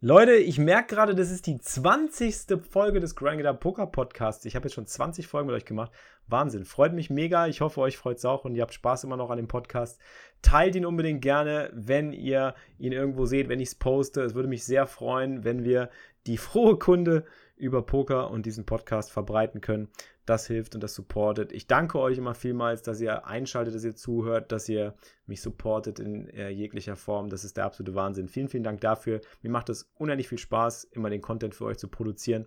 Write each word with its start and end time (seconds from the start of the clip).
Leute, 0.00 0.36
ich 0.36 0.60
merke 0.60 0.94
gerade, 0.94 1.16
das 1.16 1.32
ist 1.32 1.48
die 1.48 1.58
20. 1.58 2.62
Folge 2.70 3.00
des 3.00 3.16
Grindgetter 3.16 3.52
Poker 3.52 3.88
Podcasts. 3.88 4.44
Ich 4.44 4.54
habe 4.54 4.66
jetzt 4.66 4.74
schon 4.74 4.86
20 4.86 5.26
Folgen 5.26 5.48
mit 5.48 5.56
euch 5.56 5.64
gemacht. 5.64 5.90
Wahnsinn. 6.28 6.64
Freut 6.64 6.92
mich 6.92 7.10
mega. 7.10 7.48
Ich 7.48 7.60
hoffe, 7.60 7.80
euch 7.80 7.98
freut 7.98 8.18
es 8.18 8.24
auch 8.24 8.44
und 8.44 8.54
ihr 8.54 8.62
habt 8.62 8.74
Spaß 8.74 9.02
immer 9.02 9.16
noch 9.16 9.30
an 9.30 9.38
dem 9.38 9.48
Podcast. 9.48 10.00
Teilt 10.40 10.76
ihn 10.76 10.86
unbedingt 10.86 11.20
gerne, 11.20 11.72
wenn 11.74 12.12
ihr 12.12 12.54
ihn 12.78 12.92
irgendwo 12.92 13.26
seht, 13.26 13.48
wenn 13.48 13.58
ich 13.58 13.70
es 13.70 13.74
poste. 13.74 14.22
Es 14.22 14.36
würde 14.36 14.48
mich 14.48 14.62
sehr 14.62 14.86
freuen, 14.86 15.42
wenn 15.42 15.64
wir 15.64 15.90
die 16.28 16.38
frohe 16.38 16.78
Kunde 16.78 17.24
über 17.56 17.82
Poker 17.82 18.30
und 18.30 18.46
diesen 18.46 18.66
Podcast 18.66 19.10
verbreiten 19.10 19.60
können. 19.60 19.88
Das 20.28 20.46
hilft 20.46 20.74
und 20.74 20.82
das 20.82 20.94
supportet. 20.94 21.52
Ich 21.52 21.66
danke 21.66 21.98
euch 21.98 22.18
immer 22.18 22.34
vielmals, 22.34 22.82
dass 22.82 23.00
ihr 23.00 23.26
einschaltet, 23.26 23.74
dass 23.74 23.82
ihr 23.82 23.96
zuhört, 23.96 24.52
dass 24.52 24.68
ihr 24.68 24.92
mich 25.24 25.40
supportet 25.40 26.00
in 26.00 26.28
äh, 26.28 26.50
jeglicher 26.50 26.96
Form. 26.96 27.30
Das 27.30 27.44
ist 27.44 27.56
der 27.56 27.64
absolute 27.64 27.94
Wahnsinn. 27.94 28.28
Vielen, 28.28 28.48
vielen 28.48 28.62
Dank 28.62 28.82
dafür. 28.82 29.22
Mir 29.40 29.50
macht 29.50 29.70
es 29.70 29.90
unendlich 29.94 30.28
viel 30.28 30.36
Spaß, 30.36 30.84
immer 30.84 31.08
den 31.08 31.22
Content 31.22 31.54
für 31.54 31.64
euch 31.64 31.78
zu 31.78 31.88
produzieren. 31.88 32.44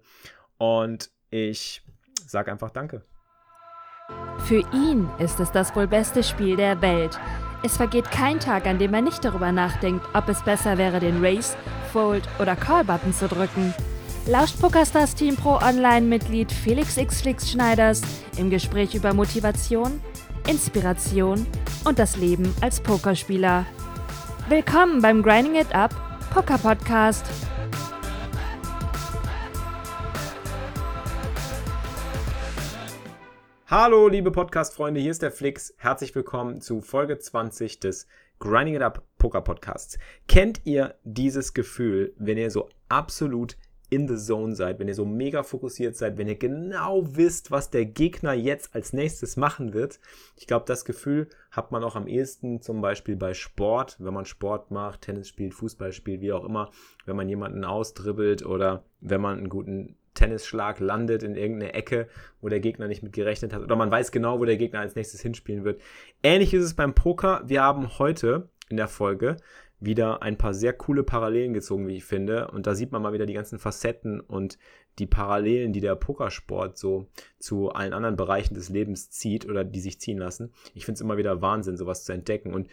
Und 0.59 1.09
ich 1.31 1.81
sage 2.27 2.51
einfach 2.51 2.69
Danke. 2.69 3.01
Für 4.45 4.61
ihn 4.73 5.09
ist 5.17 5.39
es 5.39 5.51
das 5.51 5.75
wohl 5.75 5.87
beste 5.87 6.21
Spiel 6.21 6.57
der 6.57 6.83
Welt. 6.83 7.19
Es 7.63 7.77
vergeht 7.77 8.11
kein 8.11 8.39
Tag, 8.39 8.67
an 8.67 8.77
dem 8.77 8.93
er 8.93 9.01
nicht 9.01 9.25
darüber 9.25 9.51
nachdenkt, 9.51 10.05
ob 10.13 10.29
es 10.29 10.43
besser 10.43 10.77
wäre, 10.77 10.99
den 10.99 11.25
Race, 11.25 11.57
Fold 11.91 12.29
oder 12.39 12.55
Call-Button 12.55 13.13
zu 13.13 13.27
drücken. 13.27 13.73
Lauscht 14.27 14.61
PokerStars 14.61 15.15
Team 15.15 15.35
Pro 15.35 15.55
Online-Mitglied 15.55 16.51
Felix 16.51 16.95
X 16.97 17.21
Flix 17.21 17.49
Schneiders 17.49 18.03
im 18.37 18.51
Gespräch 18.51 18.93
über 18.93 19.15
Motivation, 19.15 19.99
Inspiration 20.47 21.47
und 21.85 21.97
das 21.97 22.17
Leben 22.17 22.53
als 22.61 22.79
Pokerspieler. 22.79 23.65
Willkommen 24.47 25.01
beim 25.01 25.23
Grinding 25.23 25.55
It 25.55 25.73
Up 25.73 25.95
Poker 26.31 26.59
Podcast. 26.59 27.25
Hallo, 33.65 34.07
liebe 34.07 34.31
Podcast-Freunde, 34.31 34.99
hier 34.99 35.11
ist 35.11 35.23
der 35.23 35.31
Flix. 35.31 35.73
Herzlich 35.77 36.13
willkommen 36.13 36.61
zu 36.61 36.81
Folge 36.81 37.17
20 37.17 37.79
des 37.79 38.05
Grinding 38.37 38.75
It 38.75 38.81
Up 38.83 39.03
Poker 39.17 39.41
Podcasts. 39.41 39.97
Kennt 40.27 40.61
ihr 40.65 40.93
dieses 41.03 41.55
Gefühl, 41.55 42.13
wenn 42.17 42.37
ihr 42.37 42.51
so 42.51 42.69
absolut 42.87 43.57
in 43.91 44.07
the 44.07 44.15
zone 44.15 44.55
seid, 44.55 44.79
wenn 44.79 44.87
ihr 44.87 44.95
so 44.95 45.05
mega 45.05 45.43
fokussiert 45.43 45.97
seid, 45.97 46.17
wenn 46.17 46.29
ihr 46.29 46.37
genau 46.37 47.03
wisst, 47.15 47.51
was 47.51 47.69
der 47.69 47.85
Gegner 47.85 48.33
jetzt 48.33 48.73
als 48.73 48.93
nächstes 48.93 49.35
machen 49.35 49.73
wird. 49.73 49.99
Ich 50.37 50.47
glaube, 50.47 50.63
das 50.65 50.85
Gefühl 50.85 51.27
hat 51.51 51.73
man 51.73 51.83
auch 51.83 51.97
am 51.97 52.07
ehesten 52.07 52.61
zum 52.61 52.79
Beispiel 52.79 53.17
bei 53.17 53.33
Sport, 53.33 53.97
wenn 53.99 54.13
man 54.13 54.25
Sport 54.25 54.71
macht, 54.71 55.01
Tennis 55.01 55.27
spielt, 55.27 55.53
Fußball 55.53 55.91
spielt, 55.91 56.21
wie 56.21 56.31
auch 56.31 56.45
immer, 56.45 56.71
wenn 57.05 57.17
man 57.17 57.27
jemanden 57.27 57.65
ausdribbelt 57.65 58.45
oder 58.45 58.85
wenn 59.01 59.19
man 59.19 59.37
einen 59.37 59.49
guten 59.49 59.97
Tennisschlag 60.13 60.79
landet 60.79 61.23
in 61.23 61.35
irgendeine 61.35 61.73
Ecke, 61.73 62.07
wo 62.39 62.47
der 62.47 62.61
Gegner 62.61 62.87
nicht 62.87 63.03
mit 63.03 63.11
gerechnet 63.11 63.53
hat. 63.53 63.61
Oder 63.61 63.75
man 63.75 63.91
weiß 63.91 64.13
genau, 64.13 64.39
wo 64.39 64.45
der 64.45 64.57
Gegner 64.57 64.79
als 64.79 64.95
nächstes 64.95 65.21
hinspielen 65.21 65.65
wird. 65.65 65.81
Ähnlich 66.23 66.53
ist 66.53 66.63
es 66.63 66.75
beim 66.75 66.93
Poker. 66.93 67.41
Wir 67.45 67.61
haben 67.61 67.99
heute 67.99 68.47
in 68.69 68.77
der 68.77 68.87
Folge 68.87 69.35
wieder 69.81 70.21
ein 70.21 70.37
paar 70.37 70.53
sehr 70.53 70.73
coole 70.73 71.03
Parallelen 71.03 71.53
gezogen, 71.53 71.87
wie 71.87 71.97
ich 71.97 72.05
finde. 72.05 72.49
Und 72.51 72.67
da 72.67 72.75
sieht 72.75 72.91
man 72.91 73.01
mal 73.01 73.13
wieder 73.13 73.25
die 73.25 73.33
ganzen 73.33 73.59
Facetten 73.59 74.21
und 74.21 74.57
die 74.99 75.07
Parallelen, 75.07 75.73
die 75.73 75.81
der 75.81 75.95
Pokersport 75.95 76.77
so 76.77 77.07
zu 77.39 77.71
allen 77.71 77.93
anderen 77.93 78.15
Bereichen 78.15 78.53
des 78.53 78.69
Lebens 78.69 79.09
zieht 79.09 79.47
oder 79.49 79.63
die 79.63 79.79
sich 79.79 79.99
ziehen 79.99 80.19
lassen. 80.19 80.53
Ich 80.75 80.85
finde 80.85 80.97
es 80.97 81.01
immer 81.01 81.17
wieder 81.17 81.41
Wahnsinn, 81.41 81.77
sowas 81.77 82.05
zu 82.05 82.13
entdecken. 82.13 82.53
Und 82.53 82.69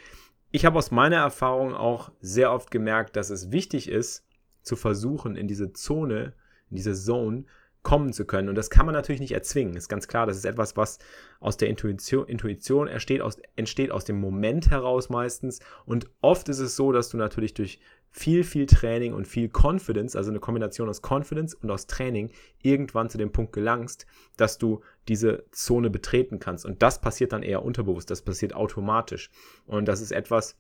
ich 0.51 0.65
habe 0.65 0.79
aus 0.79 0.91
meiner 0.91 1.17
Erfahrung 1.17 1.75
auch 1.75 2.13
sehr 2.21 2.53
oft 2.53 2.71
gemerkt, 2.71 3.17
dass 3.17 3.31
es 3.31 3.51
wichtig 3.51 3.89
ist, 3.89 4.25
zu 4.63 4.77
versuchen, 4.77 5.35
in 5.35 5.49
diese 5.49 5.73
Zone 5.73 6.35
in 6.71 6.77
diese 6.77 6.95
Zone 6.95 7.45
kommen 7.89 8.13
zu 8.13 8.27
können. 8.27 8.51
Und 8.51 8.55
das 8.55 8.69
kann 8.69 8.85
man 8.85 8.95
natürlich 8.95 9.23
nicht 9.23 9.33
erzwingen. 9.33 9.75
Ist 9.75 9.89
ganz 9.89 10.09
klar, 10.09 10.27
das 10.27 10.37
ist 10.37 10.45
etwas, 10.45 10.77
was 10.77 10.99
aus 11.41 11.57
der 11.57 11.69
Intuition, 11.71 12.29
Intuition 12.29 12.87
entsteht, 12.87 13.23
aus, 13.23 13.39
entsteht 13.57 13.91
aus 13.91 14.05
dem 14.05 14.21
Moment 14.21 14.71
heraus 14.71 15.09
meistens. 15.09 15.61
Und 15.87 16.11
oft 16.21 16.51
ist 16.51 16.59
es 16.59 16.77
so, 16.77 16.93
dass 16.93 17.09
du 17.09 17.17
natürlich 17.17 17.55
durch 17.55 17.81
viel, 18.11 18.45
viel 18.45 18.67
Training 18.67 19.15
und 19.15 19.27
viel 19.27 19.49
Confidence, 19.49 20.17
also 20.17 20.29
eine 20.29 20.39
Kombination 20.39 20.91
aus 20.91 21.01
Confidence 21.01 21.55
und 21.55 21.71
aus 21.71 21.87
Training, 21.87 22.31
irgendwann 22.61 23.09
zu 23.09 23.17
dem 23.17 23.33
Punkt 23.33 23.55
gelangst, 23.55 24.05
dass 24.37 24.59
du 24.59 24.83
diese 25.09 25.47
Zone 25.51 25.89
betreten 25.89 26.41
kannst. 26.41 26.67
Und 26.67 26.83
das 26.83 27.01
passiert 27.01 27.33
dann 27.33 27.43
eher 27.43 27.63
unterbewusst, 27.63 28.11
das 28.11 28.21
passiert 28.21 28.55
automatisch. 28.55 29.31
Und 29.65 29.89
das 29.89 30.03
ist 30.03 30.13
etwas, 30.13 30.59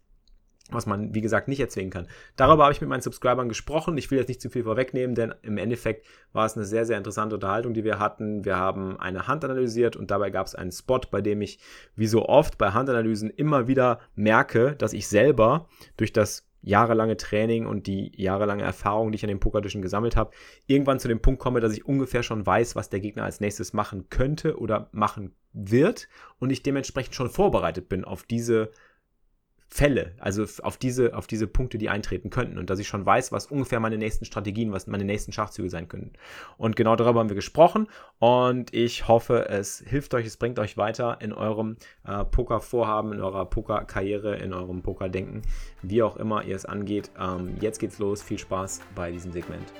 was 0.70 0.86
man, 0.86 1.14
wie 1.14 1.20
gesagt, 1.20 1.48
nicht 1.48 1.60
erzwingen 1.60 1.90
kann. 1.90 2.08
Darüber 2.36 2.64
habe 2.64 2.72
ich 2.72 2.80
mit 2.80 2.90
meinen 2.90 3.00
Subscribern 3.00 3.48
gesprochen. 3.48 3.96
Ich 3.96 4.10
will 4.10 4.18
jetzt 4.18 4.28
nicht 4.28 4.40
zu 4.40 4.50
viel 4.50 4.64
vorwegnehmen, 4.64 5.14
denn 5.14 5.34
im 5.42 5.58
Endeffekt 5.58 6.06
war 6.32 6.46
es 6.46 6.56
eine 6.56 6.66
sehr, 6.66 6.84
sehr 6.84 6.98
interessante 6.98 7.34
Unterhaltung, 7.36 7.74
die 7.74 7.84
wir 7.84 7.98
hatten. 7.98 8.44
Wir 8.44 8.56
haben 8.56 8.98
eine 9.00 9.26
Hand 9.26 9.44
analysiert 9.44 9.96
und 9.96 10.10
dabei 10.10 10.30
gab 10.30 10.46
es 10.46 10.54
einen 10.54 10.72
Spot, 10.72 11.00
bei 11.10 11.20
dem 11.20 11.40
ich, 11.40 11.58
wie 11.96 12.06
so 12.06 12.26
oft 12.26 12.58
bei 12.58 12.70
Handanalysen, 12.70 13.30
immer 13.30 13.66
wieder 13.66 14.00
merke, 14.14 14.74
dass 14.76 14.92
ich 14.92 15.08
selber 15.08 15.68
durch 15.96 16.12
das 16.12 16.48
jahrelange 16.60 17.16
Training 17.16 17.66
und 17.66 17.86
die 17.86 18.12
jahrelange 18.20 18.62
Erfahrung, 18.62 19.10
die 19.10 19.16
ich 19.16 19.24
an 19.24 19.28
den 19.28 19.40
Pokertischen 19.40 19.80
gesammelt 19.80 20.16
habe, 20.16 20.32
irgendwann 20.66 20.98
zu 20.98 21.08
dem 21.08 21.20
Punkt 21.20 21.40
komme, 21.40 21.60
dass 21.60 21.72
ich 21.72 21.86
ungefähr 21.86 22.22
schon 22.22 22.44
weiß, 22.44 22.76
was 22.76 22.90
der 22.90 23.00
Gegner 23.00 23.24
als 23.24 23.40
nächstes 23.40 23.72
machen 23.72 24.08
könnte 24.10 24.58
oder 24.58 24.88
machen 24.92 25.34
wird 25.52 26.08
und 26.38 26.50
ich 26.50 26.62
dementsprechend 26.62 27.14
schon 27.14 27.30
vorbereitet 27.30 27.88
bin 27.88 28.04
auf 28.04 28.24
diese 28.24 28.70
Fälle, 29.70 30.14
also 30.18 30.44
auf 30.62 30.78
diese, 30.78 31.14
auf 31.14 31.26
diese 31.26 31.46
Punkte, 31.46 31.76
die 31.76 31.90
eintreten 31.90 32.30
könnten 32.30 32.58
und 32.58 32.70
dass 32.70 32.78
ich 32.78 32.88
schon 32.88 33.04
weiß, 33.04 33.32
was 33.32 33.46
ungefähr 33.46 33.80
meine 33.80 33.98
nächsten 33.98 34.24
Strategien, 34.24 34.72
was 34.72 34.86
meine 34.86 35.04
nächsten 35.04 35.30
Schachzüge 35.30 35.68
sein 35.68 35.88
können. 35.88 36.14
Und 36.56 36.74
genau 36.74 36.96
darüber 36.96 37.20
haben 37.20 37.28
wir 37.28 37.36
gesprochen 37.36 37.86
und 38.18 38.72
ich 38.72 39.08
hoffe, 39.08 39.48
es 39.50 39.84
hilft 39.86 40.14
euch, 40.14 40.26
es 40.26 40.38
bringt 40.38 40.58
euch 40.58 40.78
weiter 40.78 41.18
in 41.20 41.34
eurem 41.34 41.76
äh, 42.06 42.24
Poker-Vorhaben, 42.24 43.12
in 43.12 43.20
eurer 43.20 43.44
Poker-Karriere, 43.44 44.36
in 44.36 44.54
eurem 44.54 44.82
Poker-Denken, 44.82 45.42
wie 45.82 46.02
auch 46.02 46.16
immer 46.16 46.44
ihr 46.44 46.56
es 46.56 46.64
angeht. 46.64 47.10
Ähm, 47.20 47.56
jetzt 47.60 47.78
geht's 47.78 47.98
los, 47.98 48.22
viel 48.22 48.38
Spaß 48.38 48.80
bei 48.94 49.12
diesem 49.12 49.32
Segment. 49.32 49.70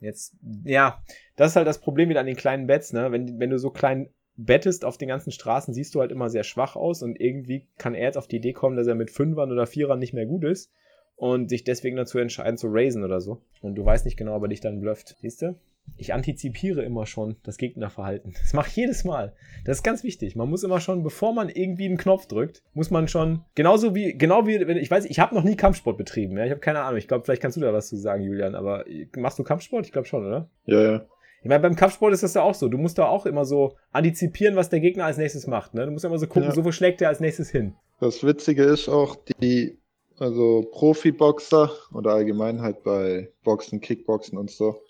Jetzt, 0.00 0.34
ja, 0.64 1.00
das 1.36 1.50
ist 1.50 1.56
halt 1.56 1.68
das 1.68 1.80
Problem 1.80 2.08
wieder 2.08 2.20
an 2.20 2.26
den 2.26 2.36
kleinen 2.36 2.66
Bets, 2.66 2.92
ne? 2.92 3.12
Wenn, 3.12 3.38
wenn 3.38 3.50
du 3.50 3.58
so 3.58 3.70
klein 3.70 4.08
bettest 4.36 4.84
auf 4.84 4.98
den 4.98 5.08
ganzen 5.08 5.32
Straßen, 5.32 5.74
siehst 5.74 5.94
du 5.94 6.00
halt 6.00 6.12
immer 6.12 6.30
sehr 6.30 6.44
schwach 6.44 6.76
aus 6.76 7.02
und 7.02 7.20
irgendwie 7.20 7.66
kann 7.78 7.94
er 7.94 8.06
jetzt 8.06 8.18
auf 8.18 8.28
die 8.28 8.36
Idee 8.36 8.52
kommen, 8.52 8.76
dass 8.76 8.86
er 8.86 8.94
mit 8.94 9.10
Fünfern 9.10 9.52
oder 9.52 9.66
Vierern 9.66 9.98
nicht 9.98 10.14
mehr 10.14 10.26
gut 10.26 10.44
ist 10.44 10.72
und 11.16 11.50
sich 11.50 11.64
deswegen 11.64 11.96
dazu 11.96 12.18
entscheiden 12.18 12.56
zu 12.56 12.68
raisen 12.70 13.04
oder 13.04 13.20
so. 13.20 13.42
Und 13.60 13.74
du 13.74 13.84
weißt 13.84 14.06
nicht 14.06 14.16
genau, 14.16 14.36
ob 14.36 14.42
er 14.42 14.48
dich 14.48 14.60
dann 14.60 14.80
blufft. 14.80 15.16
Siehst 15.20 15.42
du? 15.42 15.54
Ich 15.96 16.14
antizipiere 16.14 16.82
immer 16.82 17.04
schon 17.04 17.36
das 17.42 17.58
Gegnerverhalten. 17.58 18.32
Das 18.40 18.54
mache 18.54 18.68
ich 18.68 18.76
jedes 18.76 19.04
Mal. 19.04 19.34
Das 19.64 19.78
ist 19.78 19.82
ganz 19.82 20.02
wichtig. 20.02 20.34
Man 20.34 20.48
muss 20.48 20.62
immer 20.62 20.80
schon, 20.80 21.02
bevor 21.02 21.34
man 21.34 21.48
irgendwie 21.48 21.86
einen 21.86 21.98
Knopf 21.98 22.26
drückt, 22.26 22.62
muss 22.72 22.90
man 22.90 23.08
schon, 23.08 23.44
genauso 23.54 23.94
wie, 23.94 24.16
genau 24.16 24.46
wie, 24.46 24.66
wenn 24.66 24.78
ich 24.78 24.90
weiß, 24.90 25.04
ich 25.04 25.18
habe 25.18 25.34
noch 25.34 25.44
nie 25.44 25.56
Kampfsport 25.56 25.98
betrieben. 25.98 26.38
Ja? 26.38 26.44
Ich 26.44 26.50
habe 26.50 26.60
keine 26.60 26.80
Ahnung. 26.80 26.96
Ich 26.96 27.08
glaube, 27.08 27.24
vielleicht 27.24 27.42
kannst 27.42 27.56
du 27.56 27.60
da 27.60 27.72
was 27.72 27.88
zu 27.88 27.96
sagen, 27.96 28.22
Julian. 28.22 28.54
Aber 28.54 28.84
machst 29.16 29.38
du 29.38 29.44
Kampfsport? 29.44 29.84
Ich 29.84 29.92
glaube 29.92 30.08
schon, 30.08 30.24
oder? 30.26 30.48
Ja, 30.64 30.82
ja. 30.82 31.06
Ich 31.42 31.48
meine, 31.48 31.60
beim 31.60 31.76
Kampfsport 31.76 32.12
ist 32.12 32.22
das 32.22 32.34
ja 32.34 32.42
auch 32.42 32.54
so. 32.54 32.68
Du 32.68 32.76
musst 32.76 32.98
da 32.98 33.06
auch 33.06 33.24
immer 33.24 33.44
so 33.44 33.76
antizipieren, 33.92 34.56
was 34.56 34.68
der 34.68 34.80
Gegner 34.80 35.06
als 35.06 35.16
nächstes 35.16 35.46
macht. 35.46 35.74
Ne? 35.74 35.86
Du 35.86 35.92
musst 35.92 36.04
immer 36.04 36.18
so 36.18 36.26
gucken, 36.26 36.50
ja. 36.50 36.54
so 36.54 36.64
wo 36.64 36.72
schlägt 36.72 37.00
der 37.00 37.08
als 37.08 37.20
nächstes 37.20 37.50
hin. 37.50 37.74
Das 37.98 38.22
Witzige 38.22 38.64
ist 38.64 38.88
auch, 38.88 39.16
die, 39.40 39.78
also 40.18 40.68
Profiboxer 40.72 41.70
oder 41.94 42.12
allgemein 42.12 42.60
halt 42.60 42.82
bei 42.82 43.32
Boxen, 43.42 43.80
Kickboxen 43.80 44.36
und 44.36 44.50
so, 44.50 44.82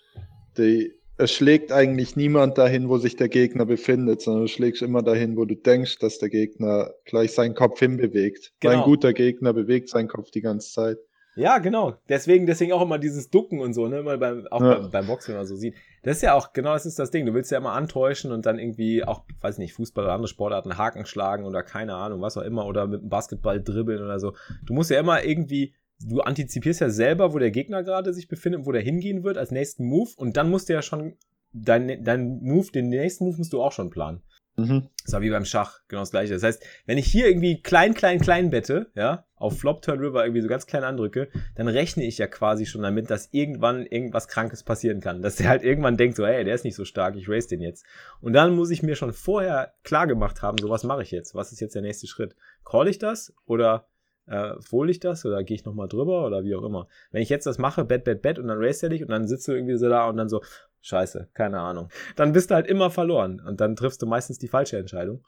die, 0.57 0.93
es 1.17 1.31
schlägt 1.31 1.71
eigentlich 1.71 2.15
niemand 2.15 2.57
dahin, 2.57 2.89
wo 2.89 2.97
sich 2.97 3.15
der 3.15 3.29
Gegner 3.29 3.65
befindet, 3.65 4.21
sondern 4.21 4.43
du 4.43 4.47
schlägst 4.47 4.81
immer 4.81 5.03
dahin, 5.03 5.37
wo 5.37 5.45
du 5.45 5.55
denkst, 5.55 5.99
dass 5.99 6.17
der 6.17 6.29
Gegner 6.29 6.91
gleich 7.05 7.31
seinen 7.31 7.53
Kopf 7.53 7.79
hinbewegt. 7.79 8.53
Genau. 8.59 8.79
Ein 8.79 8.83
guter 8.83 9.13
Gegner 9.13 9.53
bewegt 9.53 9.89
seinen 9.89 10.07
Kopf 10.07 10.31
die 10.31 10.41
ganze 10.41 10.71
Zeit. 10.73 10.97
Ja, 11.35 11.59
genau. 11.59 11.95
Deswegen, 12.09 12.45
deswegen 12.45 12.73
auch 12.73 12.81
immer 12.81 12.99
dieses 12.99 13.29
Ducken 13.29 13.61
und 13.61 13.73
so, 13.73 13.87
ne? 13.87 14.03
Mal 14.03 14.17
beim, 14.17 14.47
auch 14.47 14.61
ja. 14.61 14.79
beim, 14.79 14.91
beim 14.91 15.07
Boxen, 15.07 15.29
wenn 15.29 15.39
man 15.39 15.47
so 15.47 15.55
sieht. 15.55 15.75
Das 16.03 16.17
ist 16.17 16.23
ja 16.23 16.33
auch, 16.33 16.51
genau 16.51 16.73
das 16.73 16.85
ist 16.85 16.99
das 16.99 17.11
Ding. 17.11 17.25
Du 17.25 17.33
willst 17.33 17.51
ja 17.51 17.57
immer 17.57 17.71
antäuschen 17.71 18.31
und 18.31 18.45
dann 18.45 18.59
irgendwie 18.59 19.03
auch, 19.03 19.23
weiß 19.39 19.57
nicht, 19.57 19.73
Fußball 19.73 20.03
oder 20.03 20.13
andere 20.13 20.27
Sportarten 20.27 20.77
Haken 20.77 21.05
schlagen 21.05 21.45
oder 21.45 21.63
keine 21.63 21.95
Ahnung, 21.95 22.21
was 22.21 22.37
auch 22.37 22.41
immer, 22.41 22.65
oder 22.65 22.87
mit 22.87 23.01
dem 23.01 23.09
Basketball 23.09 23.61
dribbeln 23.61 24.03
oder 24.03 24.19
so. 24.19 24.33
Du 24.65 24.73
musst 24.73 24.89
ja 24.89 24.99
immer 24.99 25.23
irgendwie, 25.23 25.73
du 26.05 26.19
antizipierst 26.19 26.81
ja 26.81 26.89
selber, 26.89 27.33
wo 27.33 27.39
der 27.39 27.51
Gegner 27.51 27.83
gerade 27.83 28.13
sich 28.13 28.27
befindet, 28.27 28.65
wo 28.65 28.71
der 28.73 28.81
hingehen 28.81 29.23
wird 29.23 29.37
als 29.37 29.51
nächsten 29.51 29.85
Move 29.85 30.09
und 30.17 30.35
dann 30.35 30.49
musst 30.49 30.67
du 30.67 30.73
ja 30.73 30.81
schon, 30.81 31.15
dein, 31.53 32.03
dein 32.03 32.41
Move, 32.41 32.71
den 32.71 32.89
nächsten 32.89 33.25
Move 33.25 33.37
musst 33.37 33.53
du 33.53 33.61
auch 33.61 33.71
schon 33.71 33.89
planen. 33.89 34.21
Mhm. 34.61 34.89
Das 35.03 35.13
war 35.13 35.21
wie 35.21 35.29
beim 35.29 35.45
Schach, 35.45 35.79
genau 35.87 36.01
das 36.01 36.11
gleiche. 36.11 36.33
Das 36.33 36.43
heißt, 36.43 36.63
wenn 36.85 36.97
ich 36.97 37.07
hier 37.07 37.27
irgendwie 37.27 37.61
klein, 37.61 37.93
klein, 37.93 38.19
klein 38.19 38.49
bette, 38.49 38.91
ja, 38.95 39.25
auf 39.35 39.59
Flop 39.59 39.81
Turn 39.81 39.99
River 39.99 40.23
irgendwie 40.23 40.41
so 40.41 40.47
ganz 40.47 40.67
klein 40.67 40.83
andrücke, 40.83 41.29
dann 41.55 41.67
rechne 41.67 42.03
ich 42.03 42.17
ja 42.19 42.27
quasi 42.27 42.65
schon 42.65 42.83
damit, 42.83 43.09
dass 43.09 43.29
irgendwann 43.31 43.85
irgendwas 43.85 44.27
Krankes 44.27 44.63
passieren 44.63 45.01
kann. 45.01 45.21
Dass 45.21 45.37
der 45.37 45.49
halt 45.49 45.63
irgendwann 45.63 45.97
denkt 45.97 46.15
so, 46.15 46.25
hey, 46.25 46.43
der 46.43 46.55
ist 46.55 46.65
nicht 46.65 46.75
so 46.75 46.85
stark, 46.85 47.15
ich 47.15 47.27
race 47.27 47.47
den 47.47 47.61
jetzt. 47.61 47.85
Und 48.21 48.33
dann 48.33 48.55
muss 48.55 48.69
ich 48.69 48.83
mir 48.83 48.95
schon 48.95 49.13
vorher 49.13 49.73
klar 49.83 50.05
gemacht 50.07 50.41
haben, 50.41 50.57
so 50.59 50.69
was 50.69 50.83
mache 50.83 51.01
ich 51.01 51.11
jetzt? 51.11 51.33
Was 51.33 51.51
ist 51.51 51.59
jetzt 51.59 51.75
der 51.75 51.81
nächste 51.81 52.07
Schritt? 52.07 52.35
Call 52.63 52.87
ich 52.87 52.99
das 52.99 53.33
oder 53.45 53.87
Äh, 54.27 54.53
ich 54.87 54.99
das 54.99 55.25
oder 55.25 55.43
gehe 55.43 55.55
ich 55.55 55.65
nochmal 55.65 55.87
drüber 55.87 56.27
oder 56.27 56.43
wie 56.43 56.55
auch 56.55 56.63
immer. 56.63 56.87
Wenn 57.11 57.23
ich 57.23 57.29
jetzt 57.29 57.47
das 57.47 57.57
mache, 57.57 57.83
Bet, 57.83 58.03
Bet, 58.03 58.21
Bet 58.21 58.37
und 58.37 58.47
dann 58.47 58.59
race 58.59 58.83
er 58.83 58.89
dich 58.89 59.01
und 59.01 59.09
dann 59.09 59.27
sitzt 59.27 59.47
du 59.47 59.51
irgendwie 59.51 59.77
so 59.77 59.89
da 59.89 60.07
und 60.07 60.15
dann 60.15 60.29
so, 60.29 60.41
scheiße, 60.81 61.29
keine 61.33 61.59
Ahnung. 61.59 61.89
Dann 62.15 62.33
bist 62.33 62.51
du 62.51 62.55
halt 62.55 62.67
immer 62.67 62.89
verloren 62.91 63.39
und 63.39 63.61
dann 63.61 63.75
triffst 63.75 64.01
du 64.01 64.05
meistens 64.05 64.37
die 64.39 64.47
falsche 64.47 64.77
Entscheidung. 64.77 65.25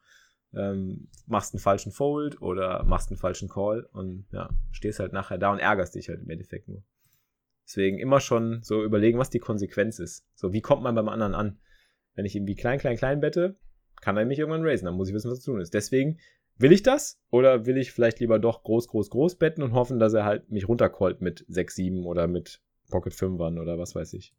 Ähm, 0.56 1.10
machst 1.26 1.54
einen 1.54 1.62
falschen 1.62 1.92
Fold 1.92 2.42
oder 2.42 2.84
machst 2.84 3.10
einen 3.10 3.18
falschen 3.18 3.50
Call 3.50 3.88
und 3.92 4.26
ja, 4.32 4.50
stehst 4.72 5.00
halt 5.00 5.12
nachher 5.12 5.40
da 5.40 5.52
und 5.52 5.60
ärgerst 5.60 5.96
dich 5.96 6.10
halt 6.10 6.22
im 6.22 6.30
Endeffekt 6.30 6.68
nur. 6.68 6.84
Deswegen 7.66 7.98
immer 7.98 8.20
schon 8.20 8.62
so 8.62 8.84
überlegen, 8.84 9.18
was 9.18 9.30
die 9.30 9.40
Konsequenz 9.40 10.00
ist. 10.00 10.26
So, 10.36 10.54
wie 10.54 10.62
kommt 10.62 10.84
man 10.84 10.96
beim 10.96 11.10
anderen 11.10 11.34
an? 11.34 11.60
Wenn 12.14 12.26
ich 12.26 12.36
irgendwie 12.36 12.56
klein, 12.56 12.78
klein, 12.78 12.98
klein 12.98 13.20
bette, 13.20 13.56
kann 14.02 14.18
er 14.18 14.26
mich 14.26 14.40
irgendwann 14.40 14.66
raisen. 14.66 14.86
Dann 14.86 14.96
muss 14.96 15.08
ich 15.08 15.16
wissen, 15.16 15.32
was 15.32 15.42
zu 15.42 15.52
tun 15.52 15.62
ist. 15.62 15.74
Deswegen 15.74 16.20
will 16.58 16.72
ich 16.72 16.84
das 16.84 17.22
oder 17.32 17.66
will 17.66 17.78
ich 17.78 17.92
vielleicht 17.92 18.20
lieber 18.20 18.38
doch 18.38 18.64
groß, 18.64 18.88
groß, 18.90 19.10
groß 19.10 19.36
betten 19.38 19.64
und 19.64 19.74
hoffen, 19.74 20.00
dass 20.00 20.14
er 20.14 20.26
halt 20.26 20.52
mich 20.52 20.68
runtercallt 20.68 21.22
mit 21.22 21.46
6, 21.48 21.76
7 21.76 22.06
oder 22.06 22.28
mit 22.28 22.62
Pocket 22.90 23.14
5ern 23.14 23.60
oder 23.60 23.80
was 23.80 23.96
weiß 23.96 24.14
ich. 24.14 24.36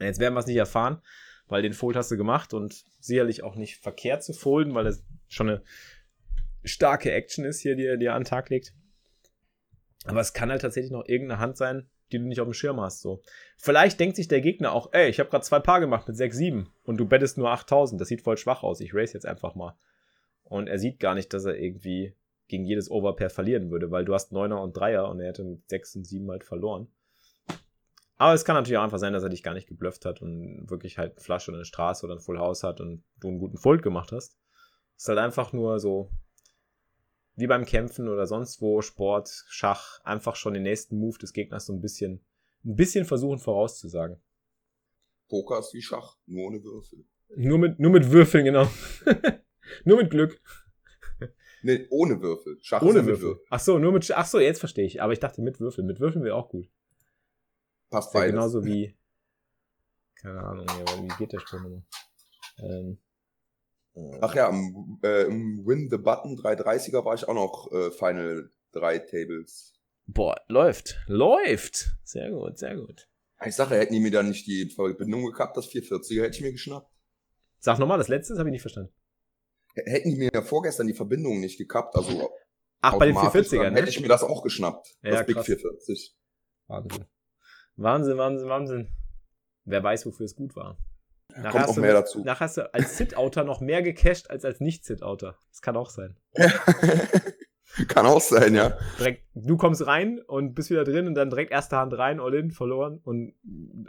Jetzt 0.00 0.20
werden 0.20 0.34
wir 0.34 0.40
es 0.40 0.46
nicht 0.46 0.56
erfahren, 0.56 1.00
weil 1.46 1.62
den 1.62 1.72
Fold 1.72 1.96
hast 1.96 2.10
du 2.10 2.16
gemacht 2.16 2.54
und 2.54 2.84
sicherlich 3.00 3.42
auch 3.42 3.56
nicht 3.56 3.76
verkehrt 3.76 4.24
zu 4.24 4.32
folden, 4.32 4.74
weil 4.74 4.86
es 4.86 5.04
schon 5.28 5.48
eine 5.48 5.62
starke 6.64 7.12
Action 7.12 7.44
ist 7.44 7.60
hier, 7.60 7.76
die 7.76 7.86
er 7.86 7.96
dir 7.96 8.14
an 8.14 8.22
den 8.22 8.28
Tag 8.28 8.50
legt. 8.50 8.74
Aber 10.04 10.20
es 10.20 10.32
kann 10.32 10.50
halt 10.50 10.62
tatsächlich 10.62 10.92
noch 10.92 11.06
irgendeine 11.06 11.40
Hand 11.40 11.56
sein, 11.56 11.88
die 12.10 12.18
du 12.18 12.24
nicht 12.24 12.40
auf 12.40 12.48
dem 12.48 12.54
Schirm 12.54 12.80
hast. 12.80 13.00
So. 13.00 13.22
Vielleicht 13.56 14.00
denkt 14.00 14.16
sich 14.16 14.28
der 14.28 14.40
Gegner 14.40 14.72
auch, 14.72 14.92
ey, 14.92 15.08
ich 15.08 15.20
habe 15.20 15.30
gerade 15.30 15.44
zwei 15.44 15.60
Paar 15.60 15.80
gemacht 15.80 16.08
mit 16.08 16.16
6, 16.16 16.36
7 16.36 16.72
und 16.84 16.96
du 16.96 17.06
bettest 17.06 17.38
nur 17.38 17.50
8000. 17.50 18.00
Das 18.00 18.08
sieht 18.08 18.22
voll 18.22 18.36
schwach 18.36 18.62
aus. 18.62 18.80
Ich 18.80 18.94
race 18.94 19.12
jetzt 19.12 19.26
einfach 19.26 19.54
mal. 19.54 19.76
Und 20.42 20.68
er 20.68 20.78
sieht 20.78 20.98
gar 20.98 21.14
nicht, 21.14 21.32
dass 21.32 21.44
er 21.44 21.56
irgendwie 21.56 22.14
gegen 22.48 22.64
jedes 22.64 22.90
Overpair 22.90 23.30
verlieren 23.30 23.70
würde, 23.70 23.90
weil 23.90 24.04
du 24.04 24.14
hast 24.14 24.32
9er 24.32 24.60
und 24.60 24.76
3er 24.76 25.08
und 25.08 25.20
er 25.20 25.28
hätte 25.28 25.44
mit 25.44 25.68
6 25.68 25.96
und 25.96 26.04
7 26.04 26.28
halt 26.30 26.44
verloren. 26.44 26.88
Aber 28.20 28.34
es 28.34 28.44
kann 28.44 28.54
natürlich 28.54 28.76
auch 28.76 28.82
einfach 28.82 28.98
sein, 28.98 29.14
dass 29.14 29.22
er 29.22 29.30
dich 29.30 29.42
gar 29.42 29.54
nicht 29.54 29.66
geblufft 29.66 30.04
hat 30.04 30.20
und 30.20 30.68
wirklich 30.68 30.98
halt 30.98 31.12
eine 31.12 31.20
Flasche 31.22 31.50
oder 31.50 31.56
eine 31.56 31.64
Straße 31.64 32.04
oder 32.04 32.16
ein 32.16 32.20
Full 32.20 32.38
House 32.38 32.62
hat 32.62 32.78
und 32.82 33.02
du 33.18 33.28
einen 33.28 33.38
guten 33.38 33.56
Fold 33.56 33.82
gemacht 33.82 34.12
hast. 34.12 34.36
Es 34.94 35.04
ist 35.04 35.08
halt 35.08 35.18
einfach 35.18 35.54
nur 35.54 35.80
so, 35.80 36.10
wie 37.36 37.46
beim 37.46 37.64
Kämpfen 37.64 38.10
oder 38.10 38.26
sonst 38.26 38.60
wo, 38.60 38.82
Sport, 38.82 39.46
Schach, 39.48 40.04
einfach 40.04 40.36
schon 40.36 40.52
den 40.52 40.64
nächsten 40.64 40.98
Move 40.98 41.16
des 41.16 41.32
Gegners 41.32 41.64
so 41.64 41.72
ein 41.72 41.80
bisschen, 41.80 42.22
ein 42.62 42.76
bisschen 42.76 43.06
versuchen 43.06 43.38
vorauszusagen. 43.38 44.20
Poker 45.30 45.60
ist 45.60 45.72
wie 45.72 45.80
Schach, 45.80 46.18
nur 46.26 46.48
ohne 46.48 46.62
Würfel. 46.62 47.06
Nur 47.36 47.56
mit, 47.56 47.80
nur 47.80 47.90
mit 47.90 48.10
Würfeln, 48.10 48.44
genau. 48.44 48.68
nur 49.86 49.96
mit 49.96 50.10
Glück. 50.10 50.42
Nee, 51.62 51.86
ohne 51.88 52.20
Würfel. 52.20 52.58
Schach 52.60 52.82
ohne 52.82 53.06
Würfel. 53.06 53.22
Würfel. 53.22 53.44
Ach 53.48 53.60
so, 53.60 53.78
nur 53.78 53.92
mit, 53.92 54.10
ach 54.10 54.26
so, 54.26 54.40
jetzt 54.40 54.58
verstehe 54.58 54.84
ich. 54.84 55.00
Aber 55.00 55.14
ich 55.14 55.20
dachte 55.20 55.40
mit 55.40 55.58
Würfeln. 55.58 55.86
Mit 55.86 56.00
Würfeln 56.00 56.22
wäre 56.22 56.34
auch 56.34 56.50
gut. 56.50 56.68
Passt 57.90 58.12
beides. 58.12 58.32
genauso 58.32 58.64
wie, 58.64 58.96
keine 60.14 60.40
Ahnung, 60.42 60.66
wie 60.66 61.16
geht 61.18 61.32
der 61.32 61.40
nochmal? 61.40 61.82
Ähm, 62.58 62.98
Ach 64.20 64.34
ja, 64.34 64.48
im, 64.48 64.98
äh, 65.02 65.24
im 65.24 65.66
Win 65.66 65.88
the 65.90 65.98
Button 65.98 66.36
330er 66.38 67.04
war 67.04 67.14
ich 67.14 67.26
auch 67.26 67.34
noch 67.34 67.70
äh, 67.72 67.90
Final 67.90 68.50
3 68.72 68.98
Tables. 69.00 69.74
Boah, 70.06 70.40
läuft. 70.48 71.00
Läuft. 71.06 71.90
Sehr 72.04 72.30
gut, 72.30 72.58
sehr 72.58 72.76
gut. 72.76 73.08
Ich 73.44 73.54
sage, 73.54 73.74
hätten 73.76 73.94
die 73.94 74.00
mir 74.00 74.10
dann 74.10 74.28
nicht 74.28 74.46
die 74.46 74.68
Verbindung 74.68 75.32
gehabt, 75.32 75.56
das 75.56 75.68
440er 75.68 76.22
hätte 76.22 76.36
ich 76.36 76.42
mir 76.42 76.52
geschnappt. 76.52 76.90
Sag 77.58 77.78
nochmal, 77.78 77.98
das 77.98 78.08
letzte 78.08 78.36
habe 78.38 78.48
ich 78.48 78.52
nicht 78.52 78.62
verstanden. 78.62 78.92
Hätten 79.74 80.10
die 80.10 80.16
mir 80.16 80.42
vorgestern 80.42 80.86
die 80.86 80.94
Verbindung 80.94 81.40
nicht 81.40 81.58
gekappt, 81.58 81.96
also 81.96 82.30
Ach, 82.80 82.98
bei 82.98 83.06
den 83.06 83.16
440ern, 83.16 83.70
ne? 83.70 83.80
hätte 83.80 83.90
ich 83.90 84.00
mir 84.00 84.08
das 84.08 84.22
auch 84.22 84.42
geschnappt. 84.42 84.96
Ja, 85.02 85.10
das 85.12 85.26
Big 85.26 85.36
krass. 85.36 85.46
440. 85.46 86.16
Wahnsinn. 86.66 87.04
Wahnsinn, 87.80 88.18
Wahnsinn, 88.18 88.48
Wahnsinn. 88.48 88.88
Wer 89.64 89.82
weiß, 89.82 90.06
wofür 90.06 90.26
es 90.26 90.36
gut 90.36 90.54
war. 90.54 90.78
Nachher 91.36 91.50
Kommt 91.50 91.66
noch 91.68 91.76
mehr 91.76 91.92
du, 91.92 92.00
dazu. 92.00 92.24
Nachher 92.24 92.44
hast 92.44 92.56
du 92.56 92.74
als 92.74 92.96
Sit-Outer 92.96 93.44
noch 93.44 93.60
mehr 93.60 93.82
gecached 93.82 94.30
als 94.30 94.44
als 94.44 94.60
Nicht-Sit-Outer. 94.60 95.38
Das 95.50 95.62
kann 95.62 95.76
auch 95.76 95.88
sein. 95.88 96.16
kann 97.88 98.06
auch 98.06 98.20
sein, 98.20 98.54
ja. 98.54 98.76
Direkt, 98.98 99.24
du 99.34 99.56
kommst 99.56 99.86
rein 99.86 100.20
und 100.26 100.54
bist 100.54 100.70
wieder 100.70 100.84
drin 100.84 101.06
und 101.06 101.14
dann 101.14 101.30
direkt 101.30 101.52
erste 101.52 101.76
Hand 101.76 101.96
rein, 101.96 102.20
All-In, 102.20 102.50
verloren 102.50 102.98
und 103.02 103.34